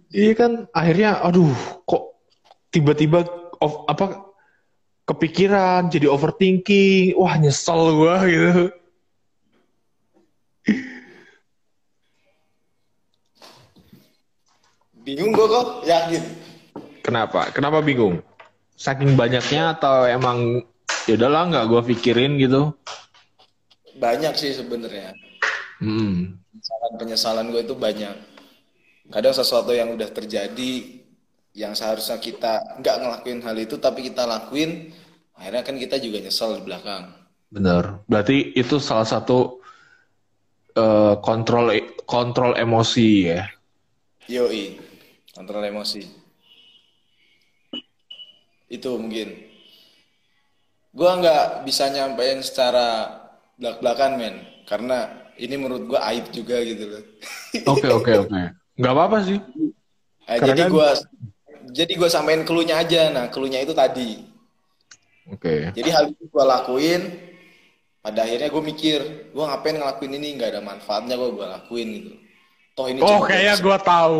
iya 0.09 0.31
kan 0.35 0.67
akhirnya 0.75 1.21
aduh 1.21 1.53
kok 1.87 2.17
tiba-tiba 2.71 3.27
of, 3.59 3.83
apa 3.91 4.29
kepikiran 5.09 5.89
jadi 5.89 6.05
overthinking. 6.05 7.17
Wah, 7.17 7.35
nyesel 7.41 7.97
gua 7.97 8.23
gitu. 8.23 8.69
Bingung 15.01 15.33
gue 15.33 15.47
kok, 15.49 15.67
yakin. 15.89 16.21
Kenapa? 17.01 17.49
Kenapa 17.49 17.81
bingung? 17.81 18.21
Saking 18.79 19.19
banyaknya 19.19 19.75
atau 19.75 20.07
emang 20.07 20.63
ya 21.03 21.19
udahlah 21.19 21.51
nggak 21.51 21.65
gua 21.67 21.81
pikirin 21.83 22.39
gitu. 22.39 22.71
Banyak 23.99 24.33
sih 24.39 24.55
sebenarnya. 24.55 25.11
Hmm. 25.79 26.39
penyesalan-penyesalan 26.51 27.55
gue 27.55 27.61
itu 27.63 27.75
banyak. 27.75 28.15
Kadang 29.09 29.31
sesuatu 29.31 29.71
yang 29.71 29.95
udah 29.95 30.11
terjadi, 30.11 31.01
yang 31.55 31.71
seharusnya 31.71 32.19
kita 32.19 32.83
nggak 32.83 32.95
ngelakuin 32.99 33.39
hal 33.43 33.55
itu, 33.55 33.79
tapi 33.79 34.03
kita 34.03 34.27
lakuin, 34.27 34.91
akhirnya 35.39 35.63
kan 35.63 35.75
kita 35.79 35.95
juga 36.03 36.19
nyesel 36.19 36.59
di 36.59 36.63
belakang. 36.67 37.15
Bener. 37.47 38.03
Berarti 38.05 38.53
itu 38.53 38.77
salah 38.77 39.07
satu 39.07 39.63
eh, 40.75 41.15
kontrol 41.23 41.71
kontrol 42.03 42.53
emosi 42.59 43.09
ya. 43.23 43.47
Yoi, 44.29 44.77
kontrol 45.31 45.63
emosi. 45.63 46.18
Itu 48.69 48.95
mungkin. 48.95 49.33
Gua 50.93 51.17
nggak 51.17 51.65
bisa 51.65 51.89
nyampein 51.89 52.41
secara 52.41 53.17
belak-belakan, 53.57 54.11
men. 54.17 54.35
Karena 54.65 55.09
ini 55.35 55.57
menurut 55.57 55.89
gua 55.89 56.05
aib 56.13 56.29
juga 56.29 56.61
gitu 56.61 56.85
loh. 56.85 57.03
Oke 57.73 57.89
oke 57.89 58.11
oke. 58.25 58.41
Nggak 58.77 58.93
apa-apa 58.93 59.17
sih. 59.25 59.39
Nah, 59.41 60.37
Karena 60.37 60.47
jadi 60.53 60.61
kan- 60.65 60.71
gua 60.71 60.89
jadi 61.69 61.93
gua 61.97 62.09
sampein 62.09 62.45
keluhnya 62.45 62.81
aja. 62.81 63.09
Nah, 63.09 63.25
keluhnya 63.29 63.59
itu 63.61 63.73
tadi. 63.73 64.29
Oke. 65.29 65.69
Jadi 65.77 65.89
hal 65.93 66.09
itu 66.09 66.25
gue 66.25 66.41
lakuin, 66.41 67.01
pada 68.01 68.25
akhirnya 68.25 68.49
gue 68.49 68.63
mikir, 68.65 69.29
gue 69.29 69.43
ngapain 69.45 69.77
ngelakuin 69.77 70.17
ini 70.17 70.27
nggak 70.41 70.57
ada 70.57 70.61
manfaatnya 70.65 71.13
gue 71.13 71.29
gue 71.37 71.45
lakuin 71.45 71.87
gitu. 72.01 72.11
Toh 72.73 72.85
ini 72.89 72.97
Oh 73.05 73.21
kayaknya 73.21 73.61
gue 73.61 73.77
tahu. 73.85 74.19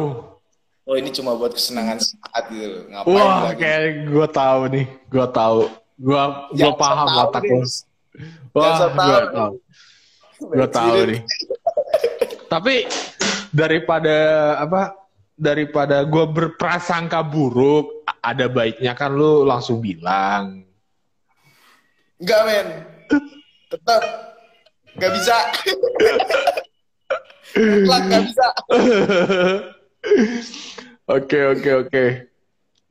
Toh 0.90 0.98
ini 0.98 1.14
cuma 1.14 1.38
buat 1.38 1.54
kesenangan 1.54 2.02
saat 2.02 2.50
gitu. 2.50 2.66
loh. 2.66 2.84
Ngapain 2.90 3.14
Wah 3.14 3.38
lagi? 3.46 3.62
kayak 3.62 4.10
gue 4.10 4.28
tahu 4.34 4.62
nih. 4.74 4.86
Gue 5.06 5.28
tahu. 5.30 5.60
Gue 6.02 6.24
gue 6.58 6.72
paham 6.82 7.08
otak 7.30 7.44
lo. 7.46 7.62
Wah 8.58 8.78
gue 8.90 9.22
tahu. 9.30 9.54
Gue 10.50 10.68
tahu 10.74 10.98
nih. 11.14 11.22
Tapi 12.50 12.76
daripada 13.54 14.18
apa? 14.58 14.98
Daripada 15.40 16.04
gue 16.04 16.26
berprasangka 16.26 17.24
buruk, 17.24 18.04
ada 18.20 18.50
baiknya 18.50 18.92
kan 18.98 19.14
lu 19.14 19.46
langsung 19.46 19.80
bilang. 19.80 20.68
Enggak 22.20 22.42
men, 22.44 22.68
tetap 23.72 24.02
nggak 24.98 25.12
bisa. 25.16 25.38
Mutlak 27.62 28.02
nggak 28.10 28.24
bisa. 28.26 28.48
Oke 31.10 31.42
oke 31.42 31.72
oke. 31.74 32.06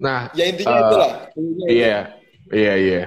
Nah, 0.03 0.27
Ya 0.35 0.51
intinya 0.51 0.75
eh, 0.75 0.83
itulah. 0.83 1.13
Iya, 1.71 1.99
iya, 2.51 2.75
iya. 2.75 3.03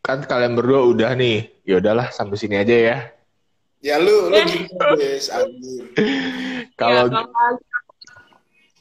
Kan 0.00 0.24
kalian 0.24 0.56
berdua 0.56 0.88
udah 0.88 1.12
nih. 1.12 1.52
Ya 1.68 1.76
udahlah 1.76 2.08
sampai 2.08 2.40
sini 2.40 2.56
aja 2.56 2.72
ya. 2.72 2.96
Ya 3.84 4.00
lu, 4.00 4.32
lu 4.32 4.38
gimana 4.48 4.96
guys, 4.96 5.28
anjir. 5.28 5.92
Kalau 6.80 7.04
Ya, 7.04 7.20
kalau 7.20 7.56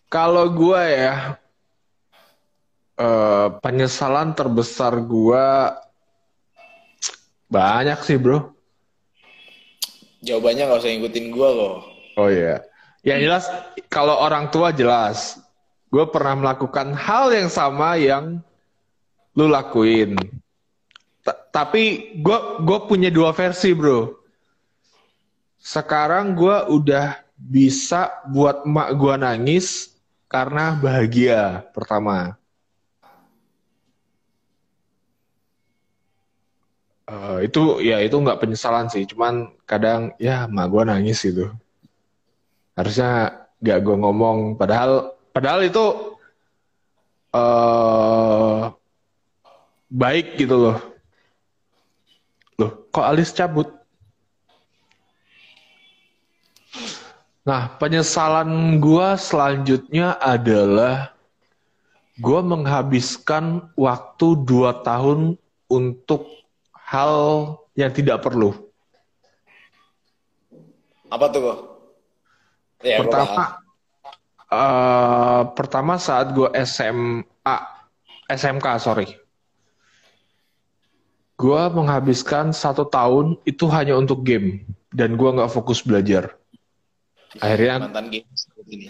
kalau 0.08 0.46
gua 0.48 0.82
ya 0.88 1.16
eh, 2.96 3.48
penyesalan 3.60 4.32
terbesar 4.32 4.96
gua 5.04 5.76
banyak 7.52 8.00
sih, 8.08 8.16
Bro. 8.16 8.56
Jawabannya 10.24 10.72
nggak 10.72 10.80
usah 10.80 10.90
ngikutin 10.96 11.26
gua 11.36 11.50
kok. 11.52 11.76
Oh 12.16 12.32
iya. 12.32 12.71
Ya 13.02 13.18
jelas 13.18 13.50
kalau 13.90 14.14
orang 14.14 14.54
tua 14.54 14.70
jelas. 14.70 15.42
Gue 15.92 16.06
pernah 16.08 16.38
melakukan 16.38 16.94
hal 16.96 17.34
yang 17.34 17.50
sama 17.52 17.98
yang 18.00 18.40
lu 19.36 19.50
lakuin. 19.50 20.16
Ta- 21.26 21.36
tapi 21.52 22.16
gue 22.22 22.40
gue 22.64 22.80
punya 22.88 23.10
dua 23.12 23.34
versi, 23.34 23.74
Bro. 23.74 24.16
Sekarang 25.58 26.38
gue 26.38 26.58
udah 26.72 27.22
bisa 27.36 28.22
buat 28.30 28.64
emak 28.64 28.90
gue 28.96 29.16
nangis 29.18 29.98
karena 30.30 30.78
bahagia 30.78 31.66
pertama. 31.74 32.38
Eh, 37.12 37.50
itu 37.50 37.84
ya 37.84 38.00
itu 38.00 38.16
nggak 38.16 38.40
penyesalan 38.40 38.88
sih, 38.88 39.04
cuman 39.10 39.52
kadang 39.68 40.14
ya 40.22 40.48
emak 40.48 40.66
gue 40.72 40.84
nangis 40.88 41.20
gitu 41.26 41.52
harusnya 42.76 43.42
gak 43.62 43.80
gue 43.84 43.96
ngomong. 43.98 44.56
Padahal 44.58 45.16
padahal 45.32 45.64
itu 45.66 45.86
eh 47.32 48.62
baik 49.92 50.40
gitu 50.40 50.56
loh. 50.56 50.78
Loh 52.60 52.72
kok 52.92 53.06
alis 53.08 53.32
cabut? 53.32 53.68
Nah 57.42 57.74
penyesalan 57.82 58.78
gue 58.78 59.08
selanjutnya 59.18 60.14
adalah 60.22 61.18
gue 62.22 62.42
menghabiskan 62.46 63.74
waktu 63.74 64.28
dua 64.46 64.86
tahun 64.86 65.42
untuk 65.66 66.30
hal 66.76 67.16
yang 67.74 67.90
tidak 67.90 68.22
perlu. 68.22 68.54
Apa 71.10 71.32
tuh? 71.34 71.71
Ya, 72.82 72.98
pertama 73.02 73.62
eh, 74.52 75.42
pertama 75.54 75.94
saat 76.02 76.34
gue 76.34 76.50
SMA 76.66 77.56
SMK 78.28 78.68
sorry. 78.82 79.08
Gue 81.38 81.62
menghabiskan 81.74 82.54
satu 82.54 82.86
tahun 82.86 83.42
itu 83.50 83.66
hanya 83.74 83.98
untuk 83.98 84.22
game. 84.22 84.66
Dan 84.92 85.16
gue 85.16 85.30
nggak 85.32 85.50
fokus 85.50 85.82
belajar. 85.82 86.36
Akhirnya 87.40 87.88
mantan 87.88 88.12
seperti 88.36 88.72
ini. 88.76 88.86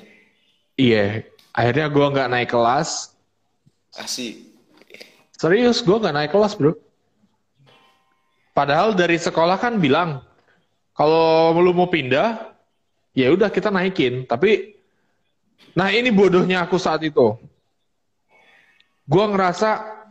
iya. 0.76 1.22
Akhirnya 1.54 1.88
gue 1.94 2.06
nggak 2.06 2.30
naik 2.32 2.50
kelas. 2.50 3.14
Asik. 3.96 4.50
serius 5.36 5.82
gue 5.82 5.98
nggak 5.98 6.16
naik 6.16 6.32
kelas 6.32 6.54
bro. 6.56 6.78
Padahal 8.52 8.94
dari 8.94 9.18
sekolah 9.18 9.58
kan 9.58 9.80
bilang 9.80 10.22
kalau 10.94 11.56
lu 11.56 11.72
mau 11.74 11.88
pindah 11.88 12.51
ya 13.16 13.32
udah 13.32 13.50
kita 13.52 13.72
naikin. 13.72 14.24
Tapi 14.28 14.76
nah 15.78 15.92
ini 15.92 16.12
bodohnya 16.12 16.64
aku 16.64 16.76
saat 16.76 17.04
itu. 17.04 17.36
Gue 19.08 19.26
ngerasa 19.28 20.02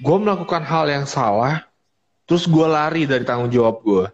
gue 0.00 0.16
melakukan 0.16 0.64
hal 0.64 0.88
yang 0.88 1.04
salah 1.04 1.68
terus 2.24 2.48
gue 2.48 2.64
lari 2.64 3.04
dari 3.04 3.20
tanggung 3.20 3.52
jawab 3.52 3.84
gue 3.84 4.06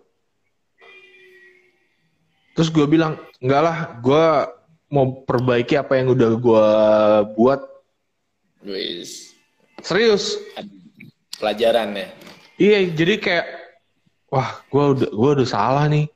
terus 2.59 2.75
gue 2.75 2.83
bilang 2.91 3.15
enggak 3.39 3.63
lah 3.63 3.79
gue 4.03 4.25
mau 4.91 5.23
perbaiki 5.23 5.75
apa 5.79 5.99
yang 5.99 6.15
udah 6.15 6.31
gue 6.39 6.67
buat. 7.35 7.61
Wis. 8.67 9.35
serius. 9.83 10.41
Pelajaran 11.37 11.93
ya. 11.93 12.09
iya 12.57 12.79
jadi 12.89 13.15
kayak 13.21 13.47
wah 14.33 14.65
gue 14.73 14.85
udah 14.97 15.11
gue 15.13 15.31
udah 15.37 15.47
salah 15.47 15.85
nih 15.85 16.09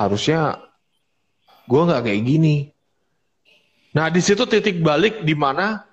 harusnya 0.00 0.56
gue 1.68 1.82
nggak 1.84 2.08
kayak 2.08 2.22
gini. 2.24 2.56
Nah 3.92 4.08
di 4.08 4.24
situ 4.24 4.48
titik 4.48 4.80
balik 4.80 5.20
di 5.28 5.36
mana 5.36 5.84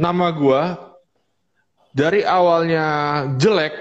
nama 0.00 0.32
gue 0.32 0.62
dari 1.92 2.24
awalnya 2.24 2.86
jelek 3.36 3.76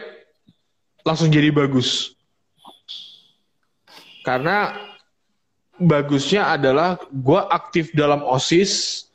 langsung 1.07 1.31
jadi 1.31 1.47
bagus. 1.55 2.11
Karena 4.27 4.75
bagusnya 5.79 6.53
adalah 6.53 6.99
gue 7.09 7.41
aktif 7.49 7.89
dalam 7.95 8.21
osis 8.27 9.07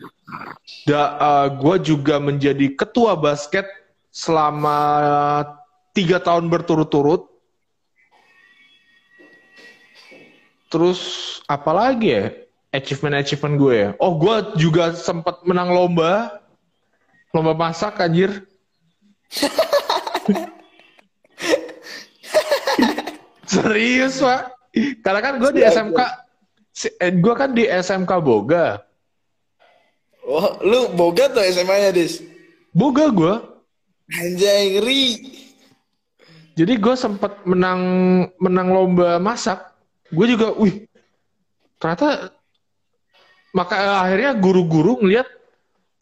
da, 0.89 1.47
gue 1.53 1.77
juga 1.85 2.19
menjadi 2.19 2.75
ketua 2.75 3.15
basket 3.15 3.69
selama 4.11 4.81
tiga 5.95 6.19
tahun 6.19 6.49
berturut-turut 6.51 7.36
terus 10.77 11.01
apalagi 11.49 12.13
ya? 12.13 12.29
Achievement 12.77 13.17
achievement 13.17 13.57
gue 13.57 13.73
ya? 13.73 13.97
Oh 13.97 14.21
gue 14.21 14.61
juga 14.61 14.93
sempat 14.93 15.41
menang 15.49 15.73
lomba. 15.73 16.45
Lomba 17.33 17.57
masak 17.57 17.97
anjir. 18.05 18.45
Serius 23.49 24.21
pak? 24.21 24.53
Karena 25.01 25.25
kan 25.25 25.41
gue 25.41 25.57
di 25.57 25.65
SMK 25.65 26.01
eh, 27.01 27.17
gue 27.17 27.33
kan 27.33 27.57
di 27.57 27.65
SMK 27.65 28.13
Boga. 28.21 28.85
Oh, 30.27 30.59
lu 30.67 30.91
boga 30.99 31.31
tuh 31.31 31.39
SMA-nya, 31.39 31.95
Dis? 31.95 32.19
Boga 32.75 33.07
gue. 33.15 33.35
Anjay, 34.11 34.75
ngeri. 34.77 35.05
jadi 36.57 36.73
gue 36.81 36.97
sempat 36.99 37.45
menang 37.45 37.81
menang 38.41 38.69
lomba 38.75 39.21
masak 39.21 39.76
gue 40.13 40.27
juga 40.27 40.55
wih 40.59 40.87
ternyata 41.81 42.31
maka 43.53 44.05
akhirnya 44.05 44.33
guru-guru 44.37 45.03
ngeliat 45.03 45.27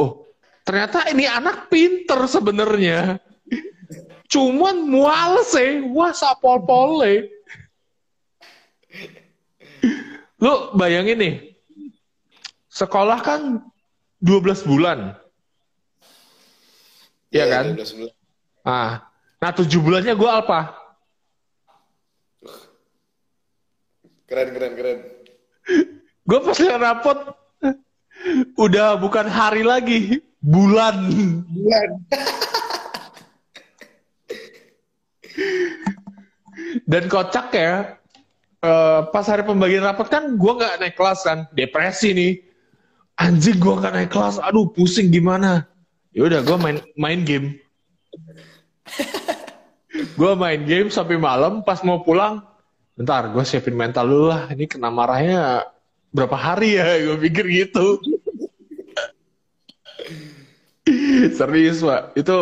oh 0.00 0.26
ternyata 0.66 1.08
ini 1.12 1.24
anak 1.28 1.70
pinter 1.72 2.18
sebenarnya 2.26 3.18
cuman 4.28 4.76
mual 4.84 5.44
sih 5.46 5.84
wah 5.94 6.12
sapol 6.12 6.60
pole 6.64 7.30
lu 10.42 10.54
bayangin 10.76 11.18
nih 11.20 11.34
sekolah 12.68 13.22
kan 13.22 13.62
12 14.20 14.66
bulan 14.66 15.14
Iya 17.34 17.44
kan? 17.50 17.64
12 17.74 17.98
bulan. 17.98 18.14
Ah, 18.62 19.10
nah 19.42 19.50
tujuh 19.50 19.82
bulannya 19.82 20.14
gue 20.14 20.30
alpa. 20.30 20.83
Keren, 24.24 24.48
keren, 24.56 24.72
keren. 24.72 24.98
Gue 26.24 26.38
pas 26.40 26.56
liat 26.56 26.80
rapot, 26.80 27.18
udah 28.56 28.96
bukan 28.96 29.28
hari 29.28 29.60
lagi, 29.60 30.24
bulan. 30.40 30.96
Bulan. 31.44 31.88
Dan 36.88 37.02
kocak 37.12 37.52
ya, 37.52 38.00
eh, 38.64 39.00
pas 39.12 39.26
hari 39.28 39.44
pembagian 39.44 39.84
rapot 39.84 40.08
kan 40.08 40.40
gue 40.40 40.52
nggak 40.56 40.80
naik 40.80 40.96
kelas 40.96 41.20
kan, 41.20 41.44
depresi 41.52 42.16
nih. 42.16 42.32
Anjing 43.20 43.60
gue 43.60 43.74
nggak 43.76 43.92
naik 43.92 44.10
kelas, 44.10 44.40
aduh 44.40 44.72
pusing 44.72 45.12
gimana. 45.12 45.68
Ya 46.16 46.24
udah 46.24 46.40
gue 46.40 46.56
main 46.56 46.78
main 46.96 47.20
game. 47.28 47.60
gue 50.18 50.32
main 50.32 50.64
game 50.64 50.88
sampai 50.88 51.20
malam, 51.20 51.60
pas 51.60 51.84
mau 51.84 52.00
pulang, 52.00 52.40
bentar 52.94 53.26
gue 53.30 53.42
siapin 53.42 53.74
mental 53.74 54.06
dulu 54.06 54.26
lah. 54.30 54.46
Ini 54.50 54.70
kena 54.70 54.90
marahnya 54.90 55.66
berapa 56.14 56.36
hari 56.38 56.78
ya? 56.78 56.86
Gue 57.10 57.18
pikir 57.28 57.44
gitu. 57.50 57.98
Serius 61.38 61.80
pak, 61.80 62.12
itu 62.14 62.38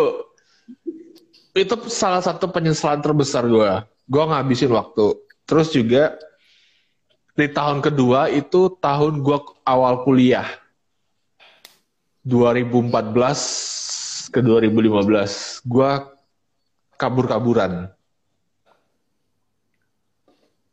itu 1.52 1.74
salah 1.92 2.24
satu 2.24 2.48
penyesalan 2.48 3.04
terbesar 3.04 3.44
gue. 3.46 3.72
Gue 4.08 4.24
ngabisin 4.24 4.72
waktu. 4.72 5.14
Terus 5.46 5.70
juga 5.70 6.16
di 7.32 7.48
tahun 7.48 7.80
kedua 7.80 8.28
itu 8.32 8.76
tahun 8.80 9.22
gue 9.22 9.38
awal 9.64 10.04
kuliah. 10.04 10.48
2014 12.26 14.32
ke 14.32 14.40
2015. 14.40 15.66
Gue 15.66 15.90
kabur-kaburan. 16.96 17.90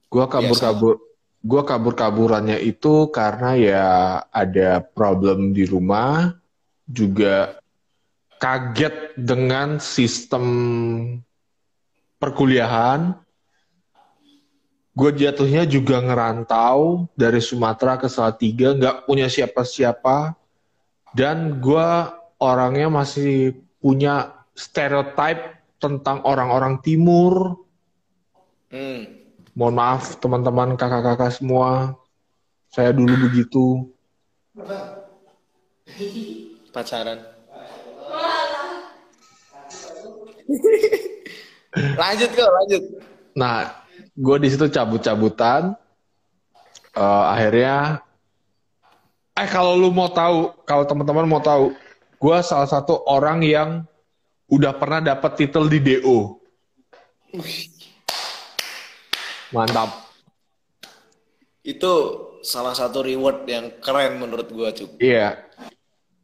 Gue 0.10 0.26
kabur-kabur. 0.26 0.98
Gue 1.40 1.64
kabur-kaburannya 1.64 2.60
itu 2.60 3.08
karena 3.16 3.56
ya 3.56 3.88
ada 4.28 4.84
problem 4.84 5.56
di 5.56 5.64
rumah, 5.64 6.36
juga 6.84 7.62
kaget 8.42 9.16
dengan 9.16 9.80
sistem 9.80 10.46
perkuliahan. 12.20 13.16
Gue 14.92 15.16
jatuhnya 15.16 15.64
juga 15.64 16.04
ngerantau 16.04 17.08
dari 17.16 17.40
Sumatera 17.40 17.96
ke 17.96 18.12
Salatiga, 18.12 18.76
nggak 18.76 19.08
punya 19.08 19.32
siapa-siapa. 19.32 20.36
Dan 21.16 21.64
gue 21.64 21.88
orangnya 22.44 22.92
masih 22.92 23.64
punya 23.80 24.44
stereotype 24.52 25.56
tentang 25.80 26.20
orang-orang 26.28 26.84
timur. 26.84 27.64
Hmm. 28.68 29.19
Mohon 29.60 29.76
maaf 29.76 30.16
teman-teman 30.24 30.80
kakak-kakak 30.80 31.36
semua. 31.36 32.00
Saya 32.72 32.96
dulu 32.96 33.28
begitu. 33.28 33.92
Pacaran. 36.72 37.20
lanjut 42.00 42.30
kok, 42.32 42.52
lanjut. 42.56 42.84
Nah, 43.36 43.84
gue 44.16 44.38
di 44.40 44.48
situ 44.48 44.72
cabut-cabutan. 44.72 45.76
Eh, 46.96 47.24
akhirnya, 47.28 48.00
eh 49.36 49.50
kalau 49.52 49.76
lu 49.76 49.92
mau 49.92 50.08
tahu, 50.08 50.56
kalau 50.64 50.88
teman-teman 50.88 51.28
mau 51.28 51.44
tahu, 51.44 51.76
gue 52.16 52.38
salah 52.48 52.72
satu 52.72 53.04
orang 53.12 53.44
yang 53.44 53.84
udah 54.48 54.72
pernah 54.80 55.04
dapat 55.04 55.36
titel 55.36 55.68
di 55.68 55.84
DO. 55.84 56.40
Mantap. 59.50 59.90
Itu 61.66 61.94
salah 62.46 62.78
satu 62.78 63.02
reward 63.04 63.50
yang 63.50 63.74
keren 63.82 64.22
menurut 64.22 64.48
gua, 64.54 64.70
Cuk. 64.72 65.02
Iya. 65.02 65.50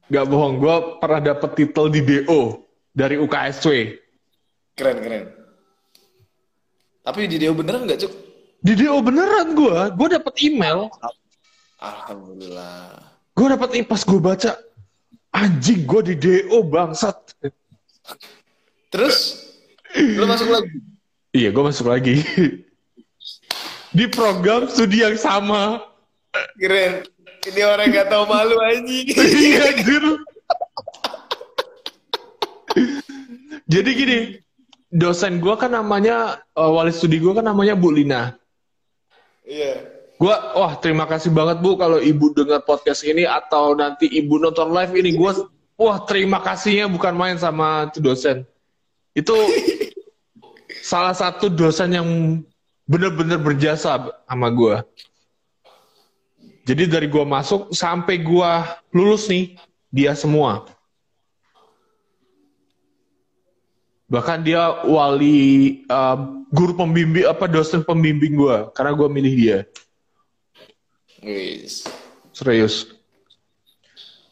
Gak 0.05 0.25
bohong, 0.29 0.61
gue 0.61 0.75
pernah 1.01 1.21
dapat 1.33 1.57
titel 1.57 1.89
di 1.89 2.01
DO 2.05 2.61
dari 2.93 3.17
UKSW. 3.17 3.97
Keren, 4.77 4.97
keren. 5.01 5.25
Tapi 7.01 7.25
di 7.25 7.38
Deo 7.41 7.57
beneran 7.57 7.89
nggak, 7.89 7.99
Cuk? 8.05 8.13
Di 8.61 8.73
DO 8.77 8.97
beneran 9.01 9.53
gue, 9.57 9.77
gue 9.93 10.07
dapat 10.17 10.33
email. 10.41 10.89
Alhamdulillah. 11.81 13.01
Gue 13.33 13.47
dapat 13.51 13.69
pas 13.85 14.01
gue 14.01 14.21
baca, 14.21 14.51
anjing 15.33 15.85
gue 15.85 16.01
di 16.13 16.15
DO 16.17 16.65
bangsat. 16.65 17.17
Terus 18.89 19.45
lu 19.97 20.25
masuk 20.25 20.49
lagi. 20.49 20.77
Iya, 21.35 21.49
gue 21.51 21.63
masuk 21.65 21.88
lagi. 21.89 22.15
di 23.95 24.05
program 24.12 24.67
studi 24.67 24.99
yang 24.99 25.15
sama. 25.15 25.79
Keren. 26.60 27.08
Ini 27.45 27.62
orang 27.63 27.88
nggak 27.93 28.10
tahu 28.12 28.23
malu 28.27 28.58
anjing. 28.60 29.08
Iya, 29.15 29.71
anjir. 29.71 30.03
Jadi 33.65 33.89
gini, 33.95 34.19
dosen 34.91 35.39
gue 35.39 35.55
kan 35.55 35.71
namanya, 35.71 36.43
eh, 36.58 36.69
wali 36.69 36.91
studi 36.91 37.23
gue 37.23 37.31
kan 37.31 37.45
namanya 37.45 37.77
Bu 37.77 37.93
Lina. 37.93 38.36
Iya. 39.45 39.95
Gua, 40.15 40.55
wah 40.55 40.73
terima 40.79 41.03
kasih 41.05 41.29
banget 41.36 41.60
Bu 41.60 41.75
kalau 41.75 41.99
Ibu 41.99 42.31
dengar 42.34 42.63
podcast 42.63 43.03
ini 43.03 43.27
atau 43.27 43.75
nanti 43.75 44.08
Ibu 44.08 44.41
nonton 44.41 44.71
live 44.71 44.95
ini. 44.95 45.12
Gua, 45.13 45.36
wah 45.75 46.01
terima 46.08 46.39
kasihnya 46.39 46.88
bukan 46.88 47.13
main 47.13 47.38
sama 47.38 47.91
itu 47.91 47.99
dosen. 47.99 48.47
Itu 49.12 49.36
salah 50.91 51.12
satu 51.12 51.51
dosen 51.51 51.93
yang 51.93 52.08
bener-bener 52.86 53.38
berjasa 53.41 54.13
sama 54.26 54.48
gua. 54.50 54.86
Jadi 56.65 56.89
dari 56.89 57.06
gua 57.10 57.26
masuk 57.26 57.74
sampai 57.74 58.17
gua 58.21 58.82
lulus 58.89 59.30
nih, 59.30 59.58
dia 59.93 60.17
semua. 60.17 60.65
Bahkan 64.06 64.45
dia 64.45 64.86
wali 64.86 65.82
uh, 65.89 66.45
guru 66.54 66.78
pembimbing 66.78 67.26
apa 67.26 67.50
dosen 67.50 67.82
pembimbing 67.82 68.38
gua 68.38 68.69
karena 68.74 68.93
gua 68.93 69.10
milih 69.10 69.34
dia. 69.34 69.58
Wis. 71.26 71.89
Serius. 72.34 72.93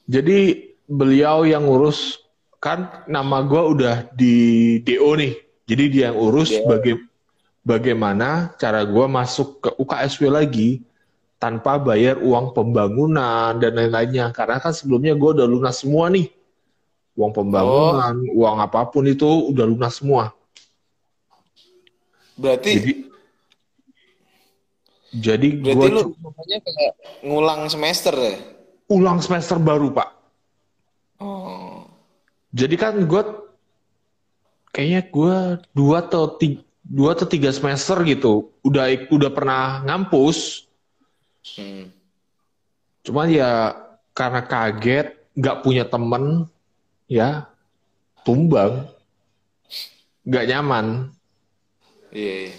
Jadi 0.05 0.69
beliau 0.85 1.47
yang 1.47 1.65
ngurus 1.65 2.19
kan 2.59 3.03
nama 3.07 3.43
gue 3.43 3.59
udah 3.59 3.95
di 4.15 4.35
DO 4.83 5.15
nih. 5.15 5.33
Jadi 5.63 5.83
dia 5.89 6.03
yang 6.11 6.19
urus 6.19 6.51
DO. 6.51 6.67
baga- 6.67 7.03
bagaimana 7.63 8.53
cara 8.59 8.83
gue 8.83 9.05
masuk 9.07 9.63
ke 9.63 9.69
UKSW 9.79 10.29
lagi 10.29 10.69
tanpa 11.39 11.79
bayar 11.79 12.19
uang 12.19 12.51
pembangunan 12.55 13.55
dan 13.57 13.75
lain-lainnya. 13.75 14.31
Karena 14.35 14.59
kan 14.59 14.75
sebelumnya 14.75 15.15
gue 15.15 15.29
udah 15.41 15.47
lunas 15.47 15.79
semua 15.81 16.11
nih. 16.11 16.29
Uang 17.15 17.31
pembangunan, 17.31 18.15
uang 18.35 18.57
apa 18.61 18.87
pun 18.87 19.07
itu 19.07 19.27
udah 19.51 19.65
lunas 19.67 19.97
semua. 19.99 20.35
Berarti 22.37 22.71
Jadi 22.73 22.93
jadi 25.13 25.47
berarti 25.61 25.77
gue 25.77 25.89
lu 25.93 26.01
namanya 26.17 26.57
kayak 26.65 26.93
ngulang 27.21 27.61
semester 27.69 28.17
ya? 28.17 28.33
ulang 28.89 29.19
semester 29.23 29.57
baru 29.61 29.93
pak. 29.93 30.09
Oh. 31.21 31.87
Jadi 32.53 32.75
kan 32.77 32.97
gue 32.97 33.23
kayaknya 34.73 35.01
gue 35.07 35.37
dua 35.73 36.05
atau 36.05 36.33
tiga, 36.37 36.65
dua 36.83 37.15
atau 37.15 37.23
tiga 37.23 37.49
semester 37.55 37.95
gitu 38.03 38.51
udah 38.61 39.07
udah 39.07 39.31
pernah 39.31 39.81
ngampus. 39.87 40.67
Hmm. 41.55 41.87
Cuman 43.07 43.27
ya 43.31 43.75
karena 44.11 44.43
kaget 44.43 45.07
nggak 45.33 45.59
punya 45.65 45.83
temen 45.87 46.45
ya 47.07 47.47
tumbang 48.27 48.87
nggak 50.27 50.45
nyaman. 50.51 51.11
Iya, 52.13 52.33
iya. 52.47 52.55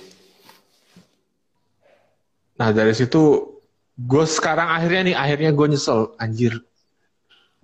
Nah 2.58 2.70
dari 2.74 2.94
situ 2.96 3.54
gue 3.94 4.24
sekarang 4.26 4.68
akhirnya 4.74 5.02
nih 5.12 5.16
akhirnya 5.16 5.50
gue 5.54 5.66
nyesel 5.76 6.12
anjir. 6.18 6.60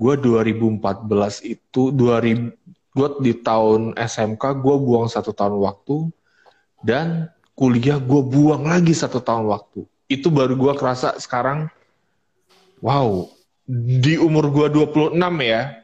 Gue 0.01 0.17
2014 0.17 1.45
itu 1.45 1.93
2000 1.93 2.57
gue 2.91 3.09
di 3.23 3.33
tahun 3.39 3.95
SMK 3.95 4.43
gue 4.59 4.77
buang 4.83 5.07
satu 5.07 5.31
tahun 5.31 5.63
waktu 5.63 6.11
dan 6.81 7.29
kuliah 7.53 7.97
gue 7.97 8.21
buang 8.23 8.65
lagi 8.65 8.91
satu 8.91 9.19
tahun 9.19 9.47
waktu. 9.47 9.85
Itu 10.07 10.29
baru 10.29 10.55
gue 10.55 10.73
kerasa 10.75 11.17
sekarang 11.17 11.69
wow 12.81 13.29
di 13.67 14.17
umur 14.17 14.49
gue 14.49 14.69
26 14.69 15.13
ya 15.41 15.77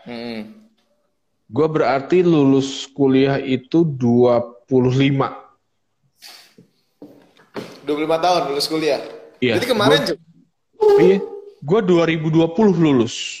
Hmm. 0.00 0.40
gue 1.46 1.66
berarti 1.66 2.20
lulus 2.20 2.86
kuliah 2.86 3.36
itu 3.36 3.80
25 3.80 4.68
25 4.68 5.32
tahun 8.18 8.40
lulus 8.46 8.66
kuliah. 8.66 9.00
Iya. 9.38 9.54
Jadi 9.56 9.66
kemarin 9.66 10.00
Gua- 10.76 11.00
iya 11.00 11.18
gue 11.58 11.80
2020 11.80 12.74
lulus 12.74 13.40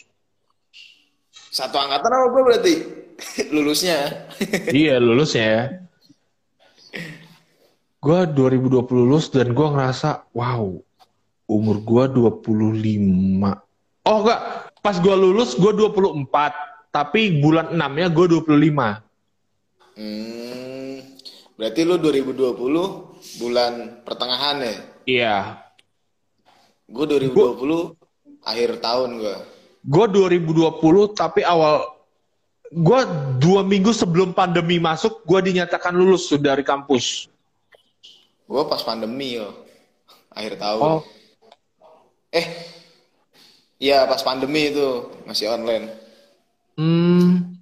satu 1.50 1.76
angkatan 1.76 2.10
apa 2.10 2.26
gue 2.26 2.42
berarti 2.42 2.72
lulusnya? 3.54 4.26
iya 4.70 4.96
lulusnya 4.96 5.44
ya. 5.44 5.62
Gue 8.04 8.28
2020 8.28 8.84
lulus 9.00 9.32
dan 9.32 9.56
gue 9.56 9.64
ngerasa, 9.64 10.28
wow, 10.36 10.76
umur 11.48 11.76
gue 11.80 12.04
25. 12.36 12.52
Oh 14.04 14.18
enggak, 14.20 14.40
pas 14.84 14.96
gue 15.00 15.14
lulus 15.16 15.56
gue 15.56 15.72
24. 15.72 16.92
Tapi 16.92 17.40
bulan 17.40 17.72
6-nya 17.72 18.12
gue 18.12 18.26
25. 18.28 19.96
Hmm. 19.96 21.00
Berarti 21.56 21.80
lu 21.80 21.96
2020 21.96 23.40
bulan 23.40 23.72
pertengahan 24.04 24.56
ya? 24.60 24.76
Iya. 25.08 25.36
Gue 26.84 27.08
2020 27.08 27.96
akhir 28.44 28.84
tahun 28.84 29.10
gue. 29.16 29.36
Gue 29.80 30.06
2020 30.12 31.16
tapi 31.16 31.40
awal, 31.40 31.88
gue 32.68 33.00
dua 33.40 33.64
minggu 33.64 33.96
sebelum 33.96 34.36
pandemi 34.36 34.76
masuk, 34.76 35.24
gue 35.24 35.40
dinyatakan 35.40 35.96
lulus 35.96 36.28
dari 36.36 36.60
kampus. 36.60 37.32
Gue 38.44 38.62
pas 38.68 38.82
pandemi 38.84 39.40
yo. 39.40 39.48
Akhir 40.36 40.60
tahun. 40.60 40.82
Oh, 40.82 41.02
Eh. 42.34 42.46
Iya 43.78 44.10
pas 44.10 44.18
pandemi 44.26 44.74
itu 44.74 45.06
masih 45.22 45.54
online. 45.54 45.86
Hmm. 46.74 47.54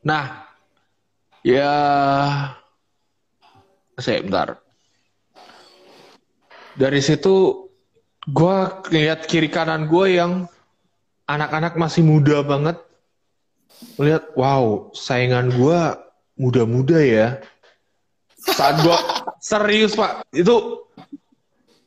Nah, 0.00 0.48
ya, 1.44 1.72
saya 4.00 4.24
bentar. 4.24 4.56
Dari 6.78 7.00
situ, 7.04 7.68
gue 8.24 8.56
lihat 8.96 9.28
kiri 9.28 9.52
kanan 9.52 9.90
gue 9.90 10.16
yang 10.16 10.48
anak-anak 11.28 11.76
masih 11.76 12.06
muda 12.06 12.40
banget. 12.40 12.80
Lihat, 14.00 14.32
wow, 14.38 14.88
saingan 14.96 15.52
gue 15.52 15.80
muda-muda 16.40 16.96
ya. 16.96 17.44
Saat 18.40 18.80
gue 18.80 18.96
serius 19.52 19.92
pak, 19.92 20.24
itu 20.32 20.80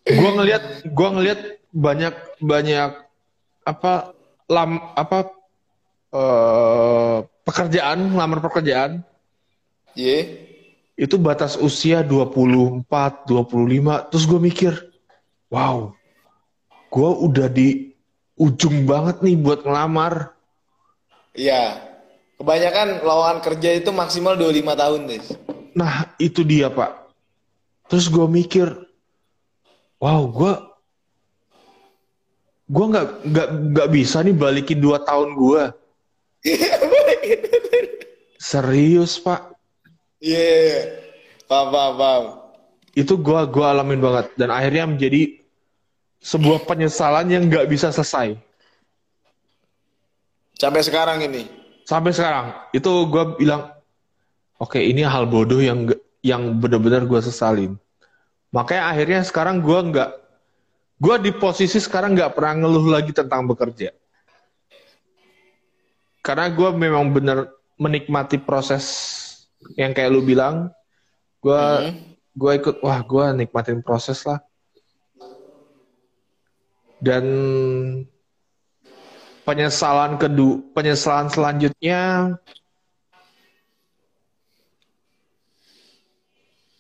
gue 0.05 0.29
ngelihat, 0.37 0.85
gue 0.85 1.09
ngelihat 1.17 1.39
banyak 1.73 2.13
banyak 2.37 2.91
apa 3.65 4.13
lam 4.45 4.77
apa 4.93 5.33
eh, 6.13 7.17
pekerjaan, 7.43 8.13
lamar 8.13 8.39
pekerjaan 8.45 9.01
Iya. 9.93 10.41
itu 10.97 11.21
batas 11.21 11.53
usia 11.57 12.01
24, 12.01 12.81
25. 13.29 14.09
Terus 14.09 14.25
gue 14.25 14.39
mikir, 14.41 14.73
wow, 15.53 15.93
gue 16.89 17.09
udah 17.29 17.45
di 17.49 17.93
ujung 18.33 18.89
banget 18.89 19.21
nih 19.21 19.37
buat 19.37 19.61
ngelamar. 19.65 20.33
Iya. 21.37 21.92
Kebanyakan 22.43 23.08
lowongan 23.08 23.39
kerja 23.39 23.69
itu 23.79 23.88
maksimal 23.95 24.36
25 24.36 24.75
tahun, 24.75 25.01
Des. 25.08 25.32
Nah, 25.79 26.12
itu 26.19 26.43
dia, 26.43 26.67
Pak. 26.67 27.08
Terus 27.88 28.12
gue 28.12 28.27
mikir, 28.27 28.67
wow, 29.95 30.27
gue 30.27 30.53
gue 32.67 32.86
nggak 32.91 33.08
nggak 33.32 33.47
nggak 33.71 33.89
bisa 33.95 34.19
nih 34.27 34.36
balikin 34.36 34.84
dua 34.84 34.99
tahun 35.08 35.39
gue. 35.39 35.63
Serius, 38.51 39.23
Pak. 39.23 39.56
Iya, 40.19 40.36
iya, 40.43 40.60
iya. 40.67 40.82
Paham, 41.47 41.71
paham, 41.71 41.93
paham. 41.95 42.23
Itu 42.91 43.23
gue 43.23 43.39
gua 43.56 43.71
alamin 43.71 44.03
banget 44.03 44.36
dan 44.36 44.51
akhirnya 44.51 44.84
menjadi 44.91 45.39
sebuah 46.19 46.67
penyesalan 46.67 47.32
yang 47.32 47.47
nggak 47.47 47.71
bisa 47.71 47.88
selesai. 47.95 48.36
Sampai 50.60 50.84
sekarang 50.84 51.23
ini. 51.23 51.62
Sampai 51.83 52.15
sekarang 52.15 52.55
itu 52.71 52.91
gue 53.11 53.23
bilang, 53.43 53.75
oke 54.55 54.79
ini 54.79 55.03
hal 55.03 55.27
bodoh 55.27 55.59
yang 55.59 55.91
yang 56.23 56.55
benar-benar 56.55 57.03
gue 57.03 57.19
sesalin. 57.19 57.75
Makanya 58.55 58.93
akhirnya 58.95 59.21
sekarang 59.27 59.59
gue 59.59 59.79
nggak, 59.91 60.09
gue 61.01 61.15
di 61.19 61.31
posisi 61.35 61.81
sekarang 61.83 62.15
nggak 62.15 62.37
pernah 62.37 62.63
ngeluh 62.63 62.87
lagi 62.87 63.11
tentang 63.11 63.43
bekerja. 63.49 63.91
Karena 66.23 66.47
gue 66.47 66.69
memang 66.71 67.11
benar 67.11 67.51
menikmati 67.75 68.39
proses 68.39 68.85
yang 69.75 69.91
kayak 69.91 70.13
lu 70.13 70.23
bilang, 70.23 70.71
gue 71.43 71.59
Hmm. 71.59 71.95
gue 72.33 72.51
ikut, 72.57 72.75
wah 72.79 73.03
gue 73.03 73.25
nikmatin 73.43 73.83
proses 73.83 74.23
lah. 74.23 74.39
Dan 77.03 77.25
penyesalan 79.43 80.15
kedua, 80.17 80.60
penyesalan 80.71 81.27
selanjutnya 81.27 82.34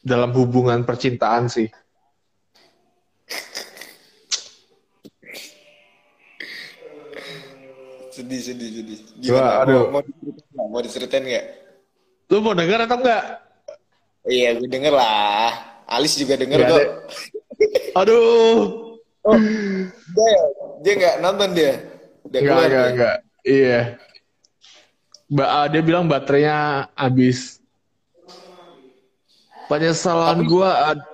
dalam 0.03 0.31
hubungan 0.35 0.83
percintaan 0.83 1.47
sih. 1.47 1.67
Sedih, 8.13 8.39
sedih, 8.39 8.69
sedih. 8.69 8.97
Wah, 9.33 9.65
Gimana? 9.65 9.65
aduh. 9.65 9.83
Mau, 9.89 9.97
mau 9.97 10.01
diceritain 10.05 10.43
nggak? 10.53 10.65
Mau 10.69 10.81
diceritain 10.85 11.23
nggak? 11.25 11.45
Lu 12.29 12.37
mau 12.45 12.53
denger 12.53 12.79
atau 12.85 12.97
enggak? 13.01 13.23
Iya, 14.23 14.49
gue 14.55 14.69
denger 14.69 14.93
lah. 14.93 15.49
Alis 15.89 16.13
juga 16.15 16.37
denger 16.37 16.61
Nggak 16.61 16.69
kok. 16.69 16.77
ada. 16.77 16.85
Aduh. 17.99 18.57
Oh, 19.23 19.37
dia, 20.13 20.33
dia 20.85 20.93
nggak 20.99 21.15
nonton 21.25 21.49
dia. 21.57 21.73
Enggak, 22.33 22.57
enggak, 22.57 22.69
dia. 22.69 22.91
enggak. 22.93 23.17
Iya. 23.43 23.79
Mbak 25.29 25.49
ah, 25.49 25.67
dia 25.69 25.81
bilang 25.81 26.05
baterainya 26.05 26.57
habis. 26.93 27.61
Penyesalan 29.69 30.43
Tapi- 30.43 30.49
gua 30.49 30.69
ad- 30.93 31.09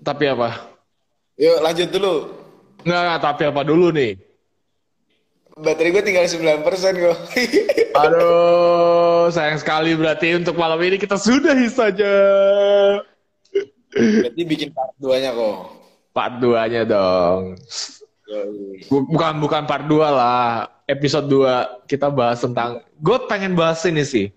tapi 0.00 0.24
apa? 0.26 0.50
Yuk 1.36 1.58
lanjut 1.60 1.88
dulu. 1.88 2.14
Enggak, 2.84 3.00
enggak, 3.04 3.20
tapi 3.20 3.42
apa 3.48 3.62
dulu 3.64 3.88
nih? 3.92 4.12
Baterai 5.60 5.92
gue 5.92 6.00
tinggal 6.00 6.24
9% 6.24 6.64
kok. 6.96 7.18
Aduh, 8.00 9.28
sayang 9.28 9.60
sekali 9.60 9.92
berarti 9.92 10.32
untuk 10.40 10.56
malam 10.56 10.80
ini 10.80 10.96
kita 10.96 11.20
sudahi 11.20 11.68
saja. 11.68 12.14
Berarti 13.92 14.42
bikin 14.48 14.72
part 14.72 14.96
2-nya 14.96 15.36
kok. 15.36 15.56
Part 16.16 16.40
2-nya 16.40 16.88
dong. 16.88 17.60
Bukan 18.90 19.34
bukan 19.42 19.62
part 19.66 19.84
2 19.86 19.98
lah. 19.98 20.70
Episode 20.86 21.26
2 21.26 21.86
kita 21.86 22.10
bahas 22.10 22.42
tentang 22.42 22.82
gue 22.98 23.18
pengen 23.26 23.54
bahas 23.54 23.82
ini 23.86 24.02
sih. 24.02 24.30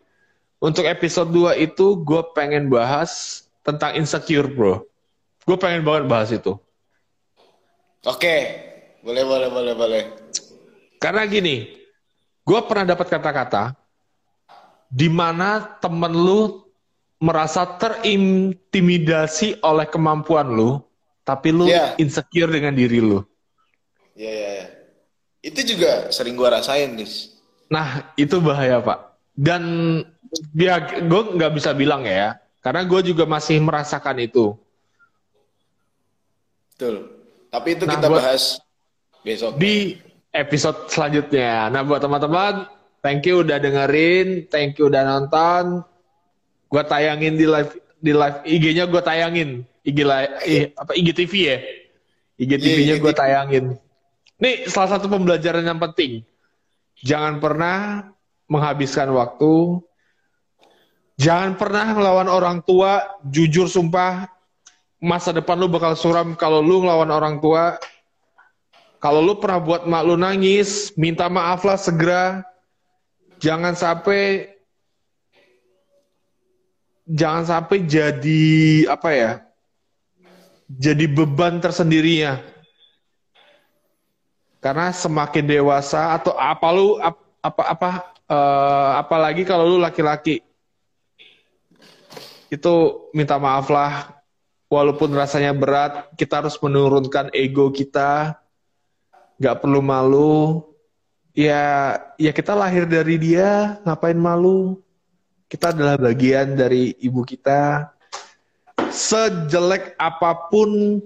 Untuk 0.58 0.88
episode 0.88 1.30
2 1.30 1.60
itu 1.60 1.98
gue 2.02 2.22
pengen 2.34 2.72
bahas 2.72 3.44
tentang 3.62 3.94
insecure, 4.00 4.48
Bro. 4.48 4.88
Gue 5.44 5.58
pengen 5.60 5.84
banget 5.84 6.08
bahas 6.08 6.30
itu. 6.32 6.56
Oke. 8.08 8.36
Boleh 9.04 9.24
boleh 9.28 9.50
boleh 9.52 9.74
boleh. 9.76 10.04
Karena 10.96 11.28
gini, 11.28 11.68
gue 12.48 12.60
pernah 12.64 12.96
dapat 12.96 13.12
kata-kata 13.12 13.76
di 14.88 15.12
mana 15.12 15.60
temen 15.84 16.16
lu 16.16 16.64
merasa 17.20 17.68
terintimidasi 17.68 19.60
oleh 19.60 19.88
kemampuan 19.88 20.48
lu, 20.48 20.80
tapi 21.28 21.52
lu 21.52 21.68
Iya. 21.68 22.00
insecure 22.00 22.52
dengan 22.52 22.72
diri 22.72 23.04
lu. 23.04 23.20
Iya 24.14 24.32
iya 24.32 24.50
iya. 24.54 24.68
Itu 25.44 25.60
juga 25.66 26.08
sering 26.10 26.38
gua 26.38 26.60
rasain, 26.60 26.96
Dis. 26.96 27.34
Nah, 27.68 28.14
itu 28.16 28.38
bahaya, 28.40 28.80
Pak. 28.80 29.18
Dan 29.34 29.64
ya, 30.54 30.78
gue 30.80 31.22
nggak 31.36 31.54
bisa 31.58 31.74
bilang 31.74 32.06
ya, 32.06 32.38
karena 32.62 32.86
gue 32.86 33.02
juga 33.02 33.26
masih 33.26 33.58
merasakan 33.60 34.22
itu. 34.22 34.54
Betul. 36.74 36.96
Tapi 37.50 37.68
itu 37.78 37.84
Nah, 37.86 37.94
kita 37.98 38.08
buat- 38.10 38.22
bahas 38.22 38.44
besok. 39.22 39.52
Di 39.58 39.98
episode 40.34 40.90
selanjutnya. 40.90 41.70
Nah, 41.70 41.82
buat 41.86 42.02
teman-teman, 42.02 42.66
thank 43.02 43.26
you 43.26 43.42
udah 43.46 43.58
dengerin, 43.62 44.50
thank 44.50 44.78
you 44.78 44.90
udah 44.90 45.06
nonton. 45.06 45.86
Gue 46.70 46.84
tayangin 46.86 47.38
di 47.38 47.46
live 47.46 47.74
di 48.02 48.12
live 48.12 48.38
IG-nya 48.44 48.86
gue 48.90 49.02
tayangin. 49.02 49.50
IG 49.84 49.98
li- 50.02 50.34
ih, 50.48 50.64
apa 50.74 50.92
IGTV 50.96 51.34
ya? 51.36 51.58
IGTV-nya 52.40 52.96
Iya, 52.98 53.04
gue 53.04 53.14
tayangin. 53.14 53.66
Nih 54.44 54.68
salah 54.68 55.00
satu 55.00 55.08
pembelajaran 55.08 55.64
yang 55.64 55.80
penting. 55.80 56.28
Jangan 57.00 57.40
pernah 57.40 58.12
menghabiskan 58.52 59.08
waktu. 59.16 59.80
Jangan 61.16 61.56
pernah 61.56 61.96
ngelawan 61.96 62.28
orang 62.28 62.60
tua. 62.60 63.08
Jujur 63.24 63.72
sumpah, 63.72 64.28
masa 65.00 65.32
depan 65.32 65.56
lu 65.56 65.72
bakal 65.72 65.96
suram 65.96 66.36
kalau 66.36 66.60
lu 66.60 66.84
ngelawan 66.84 67.08
orang 67.08 67.40
tua. 67.40 67.80
Kalau 69.00 69.24
lu 69.24 69.40
pernah 69.40 69.64
buat 69.64 69.88
mak 69.88 70.04
lu 70.04 70.20
nangis, 70.20 70.92
minta 71.00 71.32
maaf 71.32 71.64
lah 71.64 71.80
segera. 71.80 72.44
Jangan 73.40 73.80
sampai 73.80 74.52
jangan 77.08 77.44
sampai 77.48 77.84
jadi 77.88 78.44
apa 78.92 79.10
ya? 79.12 79.32
Jadi 80.68 81.08
beban 81.08 81.64
tersendirinya. 81.64 82.53
Karena 84.64 84.96
semakin 84.96 85.44
dewasa 85.44 86.16
atau 86.16 86.32
apa 86.40 86.68
lu 86.72 86.96
ap- 87.04 87.20
apa 87.44 87.64
apa 87.68 87.90
eh, 88.32 88.92
apalagi 88.96 89.44
kalau 89.44 89.76
lu 89.76 89.78
laki-laki. 89.84 90.40
Itu 92.48 93.06
minta 93.12 93.36
maaf 93.36 93.68
lah. 93.68 94.24
Walaupun 94.72 95.12
rasanya 95.12 95.52
berat 95.52 96.16
kita 96.16 96.40
harus 96.40 96.56
menurunkan 96.64 97.28
ego 97.36 97.68
kita. 97.76 98.40
Nggak 99.36 99.60
perlu 99.60 99.84
malu. 99.84 100.64
Ya 101.36 102.00
ya 102.16 102.32
kita 102.32 102.56
lahir 102.56 102.88
dari 102.88 103.20
dia 103.20 103.84
ngapain 103.84 104.16
malu? 104.16 104.80
Kita 105.52 105.76
adalah 105.76 106.00
bagian 106.00 106.56
dari 106.56 106.96
ibu 107.04 107.22
kita. 107.28 107.92
Sejelek 108.90 110.00
apa 110.00 110.48
pun 110.48 111.02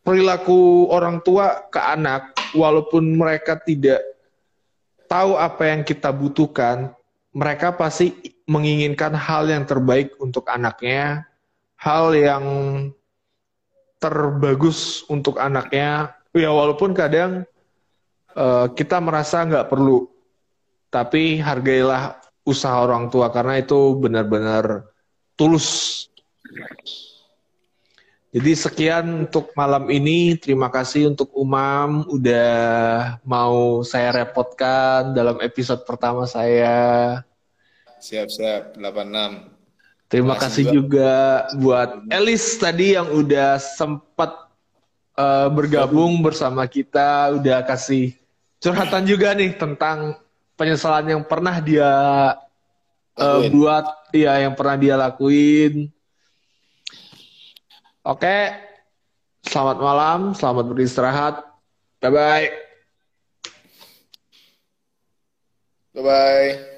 perilaku 0.00 0.88
orang 0.88 1.20
tua 1.20 1.68
ke 1.68 1.80
anak 1.80 2.34
walaupun 2.56 3.16
mereka 3.16 3.58
tidak 3.60 4.00
tahu 5.06 5.36
apa 5.36 5.74
yang 5.74 5.82
kita 5.84 6.10
butuhkan 6.10 6.94
mereka 7.30 7.70
pasti 7.74 8.14
menginginkan 8.50 9.14
hal 9.14 9.46
yang 9.46 9.62
terbaik 9.62 10.18
untuk 10.18 10.50
anaknya 10.50 11.30
hal 11.80 12.12
yang 12.12 12.44
terbagus 13.96 15.04
untuk 15.08 15.40
anaknya. 15.40 16.12
Ya 16.36 16.52
walaupun 16.52 16.92
kadang 16.94 17.48
eh, 18.36 18.66
kita 18.76 19.00
merasa 19.02 19.42
nggak 19.42 19.66
perlu 19.66 20.06
tapi 20.92 21.38
hargailah 21.38 22.20
usaha 22.46 22.82
orang 22.82 23.10
tua 23.10 23.30
karena 23.30 23.58
itu 23.58 23.94
benar-benar 23.98 24.90
tulus 25.34 26.06
jadi 28.30 28.52
sekian 28.54 29.26
untuk 29.26 29.50
malam 29.58 29.90
ini 29.90 30.38
terima 30.38 30.70
kasih 30.70 31.10
untuk 31.10 31.30
Umam 31.34 32.06
udah 32.06 33.18
mau 33.26 33.82
saya 33.82 34.22
repotkan 34.22 35.14
dalam 35.14 35.42
episode 35.42 35.82
pertama 35.82 36.26
saya 36.30 37.22
Siap-siap 38.00 38.80
86. 38.80 39.60
Terima 40.10 40.34
Makasih 40.34 40.64
kasih 40.64 40.64
juga 40.72 41.46
buat 41.60 42.02
Elis 42.08 42.56
tadi 42.56 42.96
yang 42.96 43.12
udah 43.12 43.60
sempat 43.60 44.50
eh, 45.14 45.48
bergabung 45.52 46.24
bersama 46.24 46.64
kita, 46.64 47.36
udah 47.36 47.62
kasih 47.68 48.16
curhatan 48.58 49.04
juga 49.04 49.36
nih 49.36 49.54
tentang 49.54 50.16
penyesalan 50.56 51.14
yang 51.14 51.22
pernah 51.22 51.60
dia 51.60 51.92
Lakuin. 53.14 53.52
buat, 53.52 53.86
ya 54.16 54.32
yang 54.48 54.56
pernah 54.56 54.76
dia 54.80 54.94
lakuin. 54.96 55.92
Oke, 58.00 58.56
selamat 59.44 59.76
malam, 59.76 60.20
selamat 60.32 60.64
beristirahat, 60.72 61.34
bye 62.00 62.08
bye. 62.08 62.48
Bye-bye. 65.94 66.69